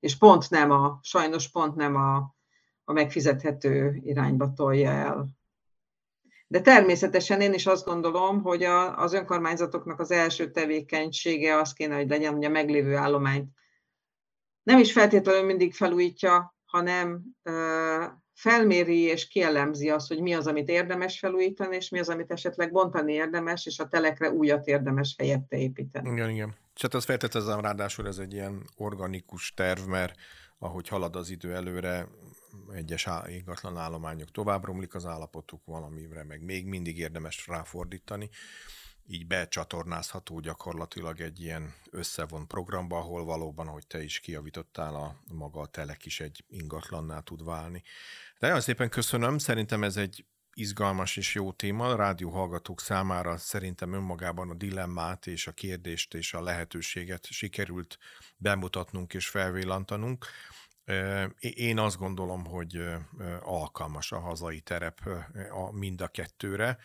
És 0.00 0.18
pont 0.18 0.50
nem 0.50 0.70
a, 0.70 0.98
sajnos 1.02 1.50
pont 1.50 1.74
nem 1.74 1.94
a, 1.96 2.16
a 2.84 2.92
megfizethető 2.92 4.00
irányba 4.02 4.52
tolja 4.52 4.90
el 4.90 5.35
de 6.46 6.60
természetesen 6.60 7.40
én 7.40 7.52
is 7.52 7.66
azt 7.66 7.84
gondolom, 7.84 8.42
hogy 8.42 8.62
a, 8.62 8.98
az 8.98 9.12
önkormányzatoknak 9.12 10.00
az 10.00 10.10
első 10.10 10.50
tevékenysége 10.50 11.58
az 11.58 11.72
kéne, 11.72 11.96
hogy 11.96 12.08
legyen, 12.08 12.34
hogy 12.34 12.44
a 12.44 12.48
meglévő 12.48 12.96
állományt 12.96 13.50
nem 14.62 14.78
is 14.78 14.92
feltétlenül 14.92 15.42
mindig 15.42 15.74
felújítja, 15.74 16.56
hanem 16.64 17.22
ö, 17.42 18.04
felméri 18.34 19.00
és 19.00 19.28
kielemzi 19.28 19.90
azt, 19.90 20.08
hogy 20.08 20.20
mi 20.20 20.34
az, 20.34 20.46
amit 20.46 20.68
érdemes 20.68 21.18
felújítani, 21.18 21.76
és 21.76 21.88
mi 21.88 21.98
az, 21.98 22.08
amit 22.08 22.30
esetleg 22.30 22.72
bontani 22.72 23.12
érdemes, 23.12 23.66
és 23.66 23.78
a 23.78 23.88
telekre 23.88 24.30
újat 24.30 24.66
érdemes 24.66 25.14
helyette 25.18 25.56
építeni. 25.56 26.10
Igen, 26.10 26.30
igen. 26.30 26.54
És 26.74 26.82
hát 26.82 26.94
azt 26.94 27.06
feltételezem 27.06 27.60
ráadásul 27.60 28.06
ez 28.06 28.18
egy 28.18 28.32
ilyen 28.32 28.62
organikus 28.76 29.52
terv, 29.54 29.80
mert 29.86 30.14
ahogy 30.58 30.88
halad 30.88 31.16
az 31.16 31.30
idő 31.30 31.54
előre, 31.54 32.08
egyes 32.72 33.08
ingatlan 33.26 33.76
állományok 33.76 34.30
tovább 34.30 34.64
romlik 34.64 34.94
az 34.94 35.06
állapotuk 35.06 35.64
valamire, 35.64 36.24
meg 36.24 36.42
még 36.42 36.66
mindig 36.66 36.98
érdemes 36.98 37.46
ráfordítani. 37.46 38.30
Így 39.08 39.26
becsatornázható 39.26 40.40
gyakorlatilag 40.40 41.20
egy 41.20 41.40
ilyen 41.40 41.74
összevon 41.90 42.46
programba, 42.46 42.98
ahol 42.98 43.24
valóban, 43.24 43.66
hogy 43.66 43.86
te 43.86 44.02
is 44.02 44.20
kiavítottál, 44.20 44.94
a 44.94 45.16
maga 45.32 45.60
a 45.60 45.66
telek 45.66 46.06
is 46.06 46.20
egy 46.20 46.44
ingatlannál 46.48 47.22
tud 47.22 47.44
válni. 47.44 47.82
De 48.38 48.46
nagyon 48.46 48.62
szépen 48.62 48.88
köszönöm, 48.88 49.38
szerintem 49.38 49.82
ez 49.82 49.96
egy 49.96 50.24
izgalmas 50.56 51.16
és 51.16 51.34
jó 51.34 51.52
téma. 51.52 51.88
A 51.88 51.96
rádió 51.96 52.30
hallgatók 52.30 52.80
számára 52.80 53.36
szerintem 53.36 53.92
önmagában 53.92 54.50
a 54.50 54.54
dilemmát 54.54 55.26
és 55.26 55.46
a 55.46 55.52
kérdést 55.52 56.14
és 56.14 56.34
a 56.34 56.42
lehetőséget 56.42 57.26
sikerült 57.26 57.98
bemutatnunk 58.36 59.14
és 59.14 59.28
felvillantanunk. 59.28 60.26
Én 61.38 61.78
azt 61.78 61.98
gondolom, 61.98 62.44
hogy 62.44 62.84
alkalmas 63.40 64.12
a 64.12 64.18
hazai 64.18 64.60
terep 64.60 65.00
a 65.50 65.70
mind 65.72 66.00
a 66.00 66.08
kettőre, 66.08 66.78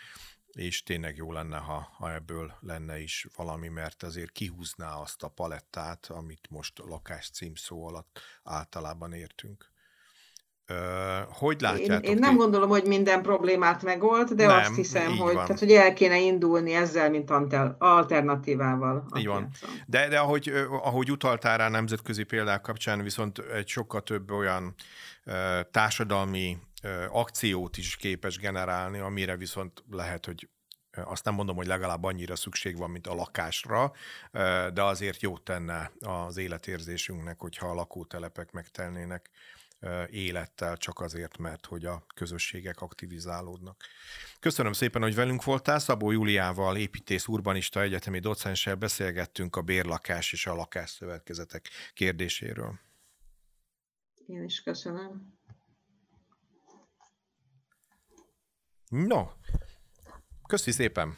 és 0.51 0.83
tényleg 0.83 1.15
jó 1.15 1.31
lenne, 1.31 1.57
ha, 1.57 1.89
ha 1.93 2.13
ebből 2.13 2.57
lenne 2.59 2.99
is 2.99 3.27
valami, 3.35 3.67
mert 3.67 4.03
azért 4.03 4.31
kihúzná 4.31 4.93
azt 4.93 5.23
a 5.23 5.27
palettát, 5.27 6.05
amit 6.05 6.49
most 6.49 6.79
lakás 6.79 7.29
címszó 7.29 7.87
alatt 7.87 8.19
általában 8.43 9.13
értünk. 9.13 9.70
Hogy 11.29 11.61
látjátok? 11.61 12.05
Én, 12.05 12.11
én 12.11 12.17
nem 12.19 12.35
gondolom, 12.35 12.69
hogy 12.69 12.83
minden 12.83 13.21
problémát 13.21 13.83
megold, 13.83 14.29
de 14.29 14.45
nem, 14.45 14.59
azt 14.59 14.75
hiszem, 14.75 15.17
hogy, 15.17 15.33
tehát, 15.33 15.59
hogy 15.59 15.71
el 15.71 15.93
kéne 15.93 16.19
indulni 16.19 16.73
ezzel, 16.73 17.09
mint 17.09 17.31
alternatívával. 17.77 19.05
Így 19.17 19.27
van. 19.27 19.49
De, 19.85 20.07
de 20.07 20.19
ahogy, 20.19 20.53
ahogy 20.69 21.11
utaltál 21.11 21.57
rá 21.57 21.69
nemzetközi 21.69 22.23
példák 22.23 22.61
kapcsán, 22.61 23.03
viszont 23.03 23.39
egy 23.39 23.67
sokkal 23.67 24.01
több 24.01 24.31
olyan 24.31 24.75
társadalmi 25.71 26.57
akciót 27.09 27.77
is 27.77 27.95
képes 27.95 28.37
generálni, 28.37 28.99
amire 28.99 29.35
viszont 29.35 29.83
lehet, 29.89 30.25
hogy 30.25 30.49
azt 31.03 31.25
nem 31.25 31.33
mondom, 31.33 31.55
hogy 31.55 31.67
legalább 31.67 32.03
annyira 32.03 32.35
szükség 32.35 32.77
van, 32.77 32.89
mint 32.89 33.07
a 33.07 33.13
lakásra, 33.13 33.91
de 34.73 34.83
azért 34.83 35.21
jót 35.21 35.43
tenne 35.43 35.91
az 35.99 36.37
életérzésünknek, 36.37 37.39
hogyha 37.39 37.67
a 37.67 37.73
lakótelepek 37.73 38.51
megtelnének 38.51 39.29
élettel, 40.09 40.77
csak 40.77 40.99
azért, 40.99 41.37
mert 41.37 41.65
hogy 41.65 41.85
a 41.85 42.05
közösségek 42.15 42.81
aktivizálódnak. 42.81 43.83
Köszönöm 44.39 44.73
szépen, 44.73 45.01
hogy 45.01 45.15
velünk 45.15 45.43
voltál. 45.43 45.79
Szabó 45.79 46.11
Júliával, 46.11 46.77
építész 46.77 47.27
urbanista 47.27 47.81
egyetemi 47.81 48.19
docenssel 48.19 48.75
beszélgettünk 48.75 49.55
a 49.55 49.61
bérlakás 49.61 50.31
és 50.33 50.45
a 50.45 50.55
lakásszövetkezetek 50.55 51.69
kérdéséről. 51.93 52.79
Én 54.25 54.43
is 54.43 54.61
köszönöm. 54.61 55.39
No, 58.89 59.27
köszi 60.47 60.71
szépen! 60.71 61.17